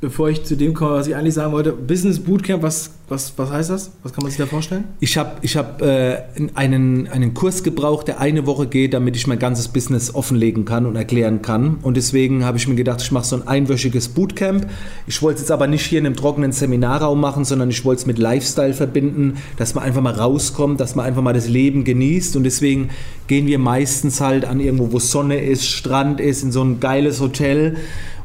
bevor 0.00 0.28
ich 0.28 0.44
zu 0.44 0.56
dem 0.56 0.74
komme, 0.74 0.96
was 0.96 1.06
ich 1.06 1.16
eigentlich 1.16 1.34
sagen 1.34 1.52
wollte. 1.52 1.72
Business 1.72 2.20
Bootcamp, 2.20 2.62
was, 2.62 2.90
was, 3.08 3.34
was 3.36 3.50
heißt 3.50 3.70
das? 3.70 3.92
Was 4.02 4.12
kann 4.12 4.22
man 4.22 4.32
sich 4.32 4.38
da 4.38 4.46
vorstellen? 4.46 4.84
Ich 4.98 5.16
habe 5.16 5.36
ich 5.42 5.56
hab, 5.56 5.80
äh, 5.80 6.22
einen, 6.54 7.06
einen 7.06 7.34
Kurs 7.34 7.62
gebraucht, 7.62 8.08
der 8.08 8.18
eine 8.20 8.46
Woche 8.46 8.66
geht, 8.66 8.94
damit 8.94 9.14
ich 9.14 9.28
mein 9.28 9.38
ganzes 9.38 9.68
Business 9.68 10.12
offenlegen 10.12 10.64
kann 10.64 10.86
und 10.86 10.96
erklären 10.96 11.40
kann. 11.40 11.78
Und 11.82 11.96
deswegen 11.96 12.44
habe 12.44 12.58
ich 12.58 12.66
mir 12.66 12.74
gedacht, 12.74 13.00
ich 13.00 13.12
mache 13.12 13.24
so 13.24 13.36
ein 13.36 13.46
einwöchiges 13.46 14.08
Bootcamp. 14.08 14.66
Ich 15.06 15.22
wollte 15.22 15.36
es 15.36 15.42
jetzt 15.42 15.52
aber 15.52 15.68
nicht 15.68 15.86
hier 15.86 16.00
in 16.00 16.06
einem 16.06 16.16
trockenen 16.16 16.50
Seminarraum 16.50 17.20
machen, 17.20 17.44
sondern 17.44 17.70
ich 17.70 17.84
wollte 17.84 18.00
es 18.00 18.06
mit 18.06 18.18
Lifestyle 18.18 18.74
verbinden, 18.74 19.36
dass 19.56 19.76
man 19.76 19.84
einfach 19.84 20.02
mal 20.02 20.14
rauskommt, 20.14 20.80
dass 20.80 20.96
man 20.96 21.06
einfach 21.06 21.22
mal 21.22 21.32
das 21.32 21.48
Leben 21.48 21.84
genießt. 21.84 22.36
Und 22.36 22.42
deswegen 22.42 22.90
gehen 23.28 23.46
wir 23.46 23.60
meistens 23.60 24.20
halt 24.20 24.44
an 24.44 24.58
irgendwo, 24.58 24.90
wo 24.90 24.98
Sonne 24.98 25.40
ist, 25.40 25.66
Strand 25.66 26.18
ist, 26.20 26.42
in 26.42 26.50
so 26.50 26.62
ein 26.64 26.80
geiles 26.80 27.20
Hotel. 27.20 27.76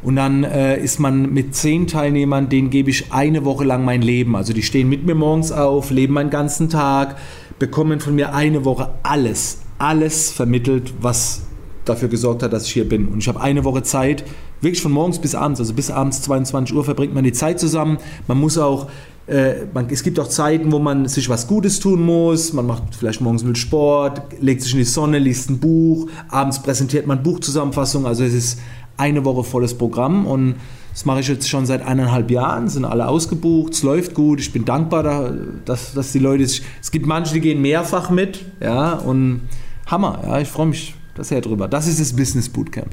Und 0.03 0.15
dann 0.15 0.43
äh, 0.43 0.81
ist 0.81 0.99
man 0.99 1.31
mit 1.31 1.53
zehn 1.55 1.85
Teilnehmern, 1.85 2.49
denen 2.49 2.71
gebe 2.71 2.89
ich 2.89 3.11
eine 3.11 3.45
Woche 3.45 3.63
lang 3.63 3.85
mein 3.85 4.01
Leben. 4.01 4.35
Also 4.35 4.51
die 4.51 4.63
stehen 4.71 4.87
mit 4.87 5.05
mir 5.05 5.15
morgens 5.15 5.51
auf, 5.51 5.91
leben 5.91 6.13
meinen 6.13 6.29
ganzen 6.29 6.69
Tag, 6.69 7.17
bekommen 7.59 7.99
von 7.99 8.15
mir 8.15 8.33
eine 8.33 8.63
Woche 8.63 8.89
alles, 9.03 9.59
alles 9.79 10.31
vermittelt, 10.31 10.93
was 11.01 11.41
dafür 11.83 12.07
gesorgt 12.07 12.41
hat, 12.41 12.53
dass 12.53 12.67
ich 12.67 12.71
hier 12.71 12.87
bin. 12.87 13.09
Und 13.09 13.17
ich 13.19 13.27
habe 13.27 13.41
eine 13.41 13.65
Woche 13.65 13.83
Zeit, 13.83 14.23
wirklich 14.61 14.81
von 14.81 14.93
morgens 14.93 15.19
bis 15.19 15.35
abends, 15.35 15.59
also 15.59 15.73
bis 15.73 15.91
abends 15.91 16.21
22 16.21 16.73
Uhr 16.73 16.85
verbringt 16.85 17.13
man 17.13 17.25
die 17.25 17.33
Zeit 17.33 17.59
zusammen. 17.59 17.97
Man 18.27 18.39
muss 18.39 18.57
auch 18.57 18.87
äh, 19.27 19.65
man, 19.73 19.89
es 19.89 20.03
gibt 20.03 20.17
auch 20.21 20.29
Zeiten, 20.29 20.71
wo 20.71 20.79
man 20.79 21.09
sich 21.09 21.27
was 21.27 21.47
Gutes 21.47 21.81
tun 21.81 22.01
muss. 22.01 22.53
Man 22.53 22.65
macht 22.65 22.95
vielleicht 22.97 23.19
morgens 23.19 23.43
mit 23.43 23.57
Sport, 23.57 24.21
legt 24.39 24.61
sich 24.61 24.71
in 24.71 24.79
die 24.79 24.85
Sonne, 24.85 25.19
liest 25.19 25.49
ein 25.49 25.59
Buch. 25.59 26.07
Abends 26.29 26.63
präsentiert 26.63 27.07
man 27.07 27.21
Buchzusammenfassung. 27.23 28.05
Also 28.05 28.23
es 28.23 28.33
ist 28.33 28.59
eine 28.95 29.25
Woche 29.25 29.43
volles 29.43 29.73
Programm 29.73 30.25
und 30.25 30.55
das 30.91 31.05
mache 31.05 31.21
ich 31.21 31.27
jetzt 31.27 31.49
schon 31.49 31.65
seit 31.65 31.85
eineinhalb 31.85 32.29
Jahren. 32.31 32.67
Sind 32.69 32.85
alle 32.85 33.07
ausgebucht, 33.07 33.73
es 33.73 33.83
läuft 33.83 34.13
gut. 34.13 34.39
Ich 34.39 34.51
bin 34.53 34.65
dankbar, 34.65 35.03
da- 35.03 35.33
dass, 35.65 35.93
dass 35.93 36.11
die 36.11 36.19
Leute 36.19 36.45
sich. 36.47 36.61
Es 36.81 36.91
gibt 36.91 37.05
manche, 37.05 37.33
die 37.33 37.41
gehen 37.41 37.61
mehrfach 37.61 38.09
mit, 38.09 38.45
ja 38.61 38.93
und 38.93 39.41
Hammer. 39.87 40.19
Ja, 40.25 40.39
ich 40.39 40.47
freue 40.47 40.67
mich 40.67 40.95
sehr 41.19 41.41
drüber. 41.41 41.67
Das 41.67 41.87
ist 41.87 41.99
das 41.99 42.13
Business 42.15 42.49
Bootcamp. 42.49 42.89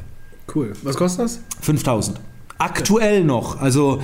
Cool. 0.54 0.72
Was 0.82 0.96
kostet 0.96 1.24
das? 1.24 1.40
5000. 1.61 2.18
Aktuell 2.58 3.22
noch. 3.24 3.61
Also 3.61 4.00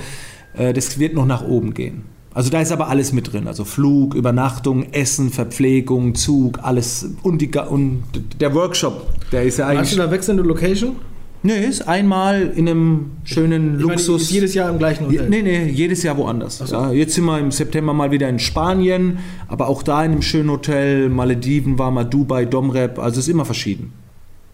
äh, 0.53 0.73
das 0.73 0.97
wird 0.99 1.13
noch 1.13 1.25
nach 1.25 1.43
oben 1.43 1.73
gehen. 1.73 2.03
Also 2.33 2.49
da 2.49 2.59
ist 2.61 2.71
aber 2.71 2.89
alles 2.89 3.13
mit 3.13 3.31
drin. 3.31 3.47
Also 3.47 3.63
Flug, 3.65 4.13
Übernachtung, 4.13 4.91
Essen, 4.91 5.29
Verpflegung, 5.29 6.15
Zug, 6.15 6.59
alles. 6.61 7.07
Und, 7.23 7.41
die, 7.41 7.49
und 7.69 8.03
der 8.39 8.53
Workshop, 8.53 9.07
der 9.31 9.43
ist 9.43 9.57
ja 9.57 9.65
Hast 9.67 9.73
du 9.73 9.77
eigentlich. 9.79 9.95
da 9.97 10.11
wechselnde 10.11 10.43
Location? 10.43 10.97
Nee, 11.45 11.63
ist 11.67 11.87
einmal 11.87 12.41
in 12.55 12.67
einem 12.67 13.11
schönen 13.23 13.75
Ich 13.79 13.85
meine, 13.85 13.93
Luxus. 13.93 14.23
ist 14.23 14.31
jedes 14.31 14.55
Jahr 14.55 14.71
im 14.71 14.79
gleichen 14.79 15.05
Hotel. 15.05 15.29
Nee, 15.29 15.43
nee, 15.43 15.69
jedes 15.69 16.01
Jahr 16.01 16.17
woanders. 16.17 16.57
So. 16.57 16.73
Ja, 16.73 16.91
jetzt 16.91 17.13
sind 17.13 17.25
wir 17.25 17.37
im 17.37 17.51
September 17.51 17.93
mal 17.93 18.09
wieder 18.09 18.27
in 18.27 18.39
Spanien, 18.39 19.19
aber 19.47 19.67
auch 19.67 19.83
da 19.83 20.03
in 20.03 20.13
einem 20.13 20.21
schönen 20.23 20.49
Hotel. 20.49 21.07
Malediven 21.07 21.77
war 21.77 21.91
mal 21.91 22.03
Dubai, 22.03 22.45
Domrep, 22.45 22.97
also 22.97 23.19
ist 23.19 23.27
immer 23.27 23.45
verschieden. 23.45 23.93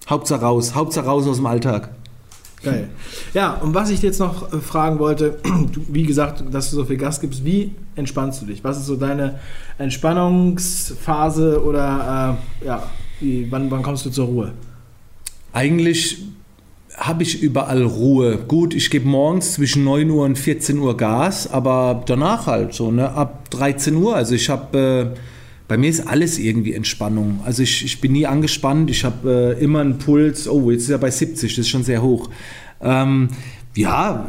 Hauptsache 0.09 0.41
raus, 0.41 0.75
Hauptsache 0.75 1.05
raus 1.05 1.25
aus 1.27 1.37
dem 1.37 1.45
Alltag. 1.45 1.91
Geil. 2.61 2.89
Ja, 3.33 3.53
und 3.53 3.73
was 3.73 3.89
ich 3.89 4.01
dir 4.01 4.07
jetzt 4.07 4.19
noch 4.19 4.51
äh, 4.51 4.57
fragen 4.57 4.99
wollte, 4.99 5.39
du, 5.71 5.81
wie 5.87 6.03
gesagt, 6.03 6.43
dass 6.51 6.71
du 6.71 6.75
so 6.75 6.83
viel 6.83 6.97
Gas 6.97 7.21
gibst, 7.21 7.45
wie 7.45 7.73
entspannst 7.95 8.41
du 8.41 8.47
dich? 8.47 8.65
Was 8.65 8.77
ist 8.77 8.87
so 8.87 8.97
deine 8.97 9.39
Entspannungsphase 9.77 11.63
oder 11.63 12.37
äh, 12.61 12.65
ja, 12.65 12.83
wie, 13.21 13.49
wann, 13.49 13.71
wann 13.71 13.81
kommst 13.81 14.05
du 14.05 14.09
zur 14.09 14.25
Ruhe? 14.25 14.51
Eigentlich 15.53 16.21
habe 16.97 17.23
ich 17.23 17.41
überall 17.41 17.83
Ruhe. 17.83 18.37
Gut, 18.47 18.73
ich 18.73 18.89
gebe 18.89 19.07
morgens 19.07 19.53
zwischen 19.53 19.83
9 19.83 20.09
Uhr 20.09 20.25
und 20.25 20.37
14 20.37 20.77
Uhr 20.77 20.97
Gas, 20.97 21.51
aber 21.51 22.03
danach 22.05 22.47
halt 22.47 22.73
so, 22.73 22.91
ne, 22.91 23.11
ab 23.11 23.49
13 23.51 23.95
Uhr. 23.95 24.15
Also 24.15 24.35
ich 24.35 24.49
habe, 24.49 25.13
äh, 25.13 25.19
bei 25.67 25.77
mir 25.77 25.89
ist 25.89 26.07
alles 26.07 26.37
irgendwie 26.37 26.73
Entspannung. 26.73 27.39
Also 27.45 27.63
ich, 27.63 27.85
ich 27.85 28.01
bin 28.01 28.11
nie 28.11 28.27
angespannt, 28.27 28.89
ich 28.89 29.03
habe 29.03 29.55
äh, 29.59 29.63
immer 29.63 29.79
einen 29.79 29.97
Puls, 29.97 30.47
oh, 30.47 30.69
jetzt 30.69 30.83
ist 30.83 30.89
er 30.89 30.97
bei 30.97 31.11
70, 31.11 31.55
das 31.55 31.65
ist 31.65 31.69
schon 31.69 31.83
sehr 31.83 32.01
hoch. 32.01 32.29
Ähm, 32.81 33.29
ja, 33.75 34.27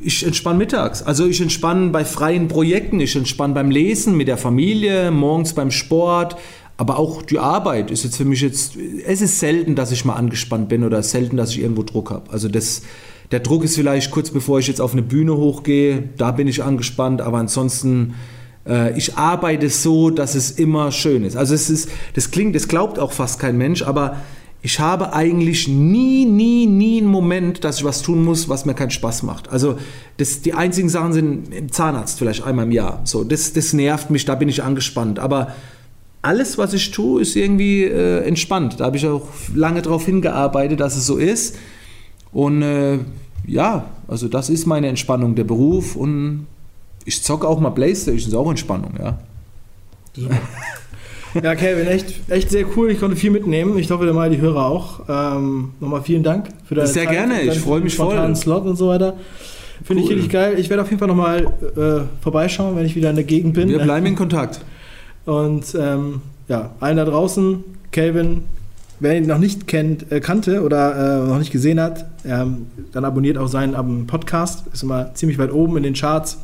ich 0.00 0.24
entspanne 0.24 0.58
mittags. 0.58 1.02
Also 1.02 1.26
ich 1.26 1.40
entspanne 1.40 1.90
bei 1.90 2.04
freien 2.04 2.48
Projekten, 2.48 3.00
ich 3.00 3.16
entspanne 3.16 3.54
beim 3.54 3.70
Lesen 3.70 4.16
mit 4.16 4.28
der 4.28 4.36
Familie, 4.36 5.10
morgens 5.10 5.54
beim 5.54 5.70
Sport, 5.70 6.36
aber 6.78 6.98
auch 6.98 7.22
die 7.22 7.40
Arbeit 7.40 7.90
ist 7.90 8.04
jetzt 8.04 8.16
für 8.16 8.24
mich 8.24 8.40
jetzt, 8.40 8.76
es 9.04 9.20
ist 9.20 9.40
selten, 9.40 9.74
dass 9.74 9.90
ich 9.90 10.04
mal 10.04 10.14
angespannt 10.14 10.68
bin 10.68 10.84
oder 10.84 11.02
selten, 11.02 11.36
dass 11.36 11.50
ich 11.50 11.60
irgendwo 11.60 11.82
Druck 11.82 12.10
habe. 12.10 12.30
Also 12.30 12.48
das, 12.48 12.82
der 13.32 13.40
Druck 13.40 13.64
ist 13.64 13.74
vielleicht 13.74 14.12
kurz 14.12 14.30
bevor 14.30 14.60
ich 14.60 14.68
jetzt 14.68 14.80
auf 14.80 14.92
eine 14.92 15.02
Bühne 15.02 15.36
hochgehe, 15.36 16.08
da 16.16 16.30
bin 16.30 16.46
ich 16.46 16.62
angespannt, 16.62 17.20
aber 17.20 17.38
ansonsten 17.38 18.14
äh, 18.64 18.96
ich 18.96 19.16
arbeite 19.16 19.70
so, 19.70 20.10
dass 20.10 20.36
es 20.36 20.52
immer 20.52 20.92
schön 20.92 21.24
ist. 21.24 21.36
Also 21.36 21.52
es 21.52 21.68
ist, 21.68 21.90
das 22.14 22.30
klingt, 22.30 22.54
das 22.54 22.68
glaubt 22.68 23.00
auch 23.00 23.10
fast 23.10 23.40
kein 23.40 23.58
Mensch, 23.58 23.82
aber 23.82 24.18
ich 24.62 24.78
habe 24.78 25.12
eigentlich 25.12 25.66
nie, 25.66 26.26
nie, 26.26 26.66
nie 26.66 26.98
einen 26.98 27.08
Moment, 27.08 27.64
dass 27.64 27.78
ich 27.78 27.84
was 27.84 28.02
tun 28.02 28.24
muss, 28.24 28.48
was 28.48 28.66
mir 28.66 28.74
keinen 28.74 28.90
Spaß 28.90 29.24
macht. 29.24 29.48
Also 29.50 29.78
das, 30.16 30.42
die 30.42 30.54
einzigen 30.54 30.88
Sachen 30.88 31.12
sind 31.12 31.52
im 31.52 31.72
Zahnarzt 31.72 32.20
vielleicht 32.20 32.44
einmal 32.44 32.66
im 32.66 32.72
Jahr. 32.72 33.00
So, 33.02 33.24
das, 33.24 33.52
das 33.52 33.72
nervt 33.72 34.10
mich, 34.10 34.24
da 34.24 34.36
bin 34.36 34.48
ich 34.48 34.62
angespannt. 34.62 35.18
Aber 35.18 35.54
alles, 36.22 36.58
was 36.58 36.74
ich 36.74 36.90
tue, 36.90 37.22
ist 37.22 37.36
irgendwie 37.36 37.84
äh, 37.84 38.24
entspannt. 38.24 38.80
Da 38.80 38.86
habe 38.86 38.96
ich 38.96 39.06
auch 39.06 39.28
lange 39.54 39.82
darauf 39.82 40.04
hingearbeitet, 40.04 40.80
dass 40.80 40.96
es 40.96 41.06
so 41.06 41.16
ist. 41.16 41.56
Und 42.32 42.62
äh, 42.62 42.98
ja, 43.46 43.86
also 44.08 44.28
das 44.28 44.50
ist 44.50 44.66
meine 44.66 44.88
Entspannung, 44.88 45.34
der 45.34 45.44
Beruf. 45.44 45.96
Und 45.96 46.46
ich 47.04 47.22
zocke 47.22 47.46
auch 47.46 47.60
mal 47.60 47.70
Playstation, 47.70 48.28
ist 48.28 48.34
auch 48.34 48.50
Entspannung, 48.50 48.94
ja. 48.98 49.18
Ja, 51.42 51.54
Kevin, 51.54 51.86
echt, 51.86 52.30
echt 52.30 52.50
sehr 52.50 52.64
cool. 52.76 52.90
Ich 52.90 53.00
konnte 53.00 53.16
viel 53.16 53.30
mitnehmen. 53.30 53.78
Ich 53.78 53.90
hoffe, 53.90 54.10
mal 54.12 54.30
die 54.30 54.40
Hörer 54.40 54.66
auch. 54.66 55.00
Ähm, 55.08 55.72
nochmal 55.78 56.02
vielen 56.02 56.22
Dank 56.22 56.48
für 56.64 56.74
deine 56.74 56.88
Sehr 56.88 57.04
Zeit, 57.04 57.12
gerne, 57.12 57.42
ich 57.42 57.58
freue 57.60 57.80
mich 57.80 57.94
voll. 57.94 58.34
Slot 58.34 58.64
und 58.64 58.76
so 58.76 58.88
weiter. 58.88 59.14
Finde 59.84 60.02
cool. 60.02 60.08
ich 60.08 60.16
richtig 60.16 60.32
geil. 60.32 60.58
Ich 60.58 60.70
werde 60.70 60.82
auf 60.82 60.88
jeden 60.88 60.98
Fall 60.98 61.08
nochmal 61.08 61.44
äh, 61.76 62.22
vorbeischauen, 62.22 62.76
wenn 62.76 62.86
ich 62.86 62.96
wieder 62.96 63.10
in 63.10 63.16
der 63.16 63.24
Gegend 63.24 63.54
bin. 63.54 63.68
Wir 63.68 63.78
bleiben 63.78 64.06
in 64.06 64.16
Kontakt. 64.16 64.60
Und 65.28 65.76
ähm, 65.78 66.22
ja, 66.48 66.70
allen 66.80 66.96
da 66.96 67.04
draußen, 67.04 67.62
Calvin, 67.92 68.44
wer 68.98 69.14
ihn 69.14 69.26
noch 69.26 69.36
nicht 69.36 69.66
kennt, 69.66 70.10
äh, 70.10 70.20
kannte 70.20 70.62
oder 70.62 71.26
äh, 71.26 71.28
noch 71.28 71.38
nicht 71.38 71.52
gesehen 71.52 71.78
hat, 71.78 72.06
ähm, 72.24 72.68
dann 72.92 73.04
abonniert 73.04 73.36
auch 73.36 73.48
seinen 73.48 74.06
Podcast. 74.06 74.64
Ist 74.72 74.84
immer 74.84 75.14
ziemlich 75.14 75.36
weit 75.36 75.52
oben 75.52 75.76
in 75.76 75.82
den 75.82 75.92
Charts. 75.92 76.38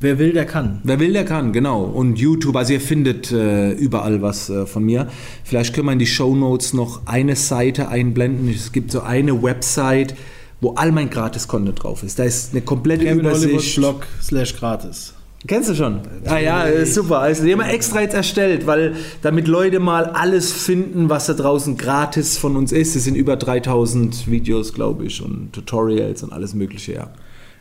Wer 0.00 0.18
will, 0.18 0.32
der 0.32 0.46
kann. 0.46 0.80
Wer 0.82 0.98
will, 0.98 1.12
der 1.12 1.26
kann, 1.26 1.52
genau. 1.52 1.84
Und 1.84 2.18
YouTube, 2.18 2.56
also 2.56 2.72
ihr 2.72 2.80
findet 2.80 3.30
äh, 3.32 3.72
überall 3.72 4.22
was 4.22 4.48
äh, 4.48 4.64
von 4.64 4.82
mir. 4.82 5.08
Vielleicht 5.44 5.74
können 5.74 5.88
wir 5.88 5.92
in 5.92 5.98
die 5.98 6.06
Show 6.06 6.34
Notes 6.34 6.72
noch 6.72 7.02
eine 7.04 7.36
Seite 7.36 7.88
einblenden. 7.88 8.48
Es 8.48 8.72
gibt 8.72 8.92
so 8.92 9.02
eine 9.02 9.42
Website, 9.42 10.14
wo 10.62 10.70
all 10.70 10.90
mein 10.90 11.10
Gratis-Content 11.10 11.82
drauf 11.82 12.02
ist. 12.02 12.18
Da 12.18 12.24
ist 12.24 12.52
eine 12.52 12.62
komplette 12.62 13.04
Kevin 13.04 13.20
Übersicht. 13.20 13.76
Blog 13.76 14.06
slash 14.22 14.56
gratis. 14.56 15.12
Kennst 15.46 15.68
du 15.68 15.74
schon? 15.74 16.00
Ah 16.24 16.38
ja, 16.38 16.86
super. 16.86 17.20
Also 17.20 17.44
die 17.44 17.52
haben 17.52 17.60
wir 17.60 17.68
extra 17.68 18.00
jetzt 18.00 18.14
erstellt, 18.14 18.66
weil 18.66 18.94
damit 19.22 19.46
Leute 19.46 19.78
mal 19.80 20.06
alles 20.06 20.52
finden, 20.52 21.08
was 21.08 21.26
da 21.26 21.34
draußen 21.34 21.76
gratis 21.76 22.36
von 22.38 22.56
uns 22.56 22.72
ist. 22.72 22.96
Es 22.96 23.04
sind 23.04 23.14
über 23.14 23.36
3000 23.36 24.28
Videos, 24.28 24.72
glaube 24.72 25.04
ich, 25.04 25.22
und 25.22 25.52
Tutorials 25.52 26.22
und 26.22 26.32
alles 26.32 26.54
Mögliche, 26.54 26.94
ja. 26.94 27.10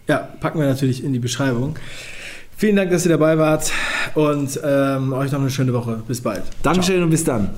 Ja, 0.07 0.17
packen 0.39 0.59
wir 0.59 0.67
natürlich 0.67 1.03
in 1.03 1.13
die 1.13 1.19
Beschreibung. 1.19 1.75
Vielen 2.57 2.75
Dank, 2.75 2.91
dass 2.91 3.05
ihr 3.05 3.11
dabei 3.11 3.37
wart 3.37 3.71
und 4.13 4.59
ähm, 4.63 5.13
euch 5.13 5.31
noch 5.31 5.41
eine 5.41 5.49
schöne 5.49 5.73
Woche. 5.73 6.01
Bis 6.07 6.21
bald. 6.21 6.43
Dankeschön 6.63 6.95
Ciao. 6.95 7.03
und 7.03 7.09
bis 7.09 7.23
dann. 7.23 7.49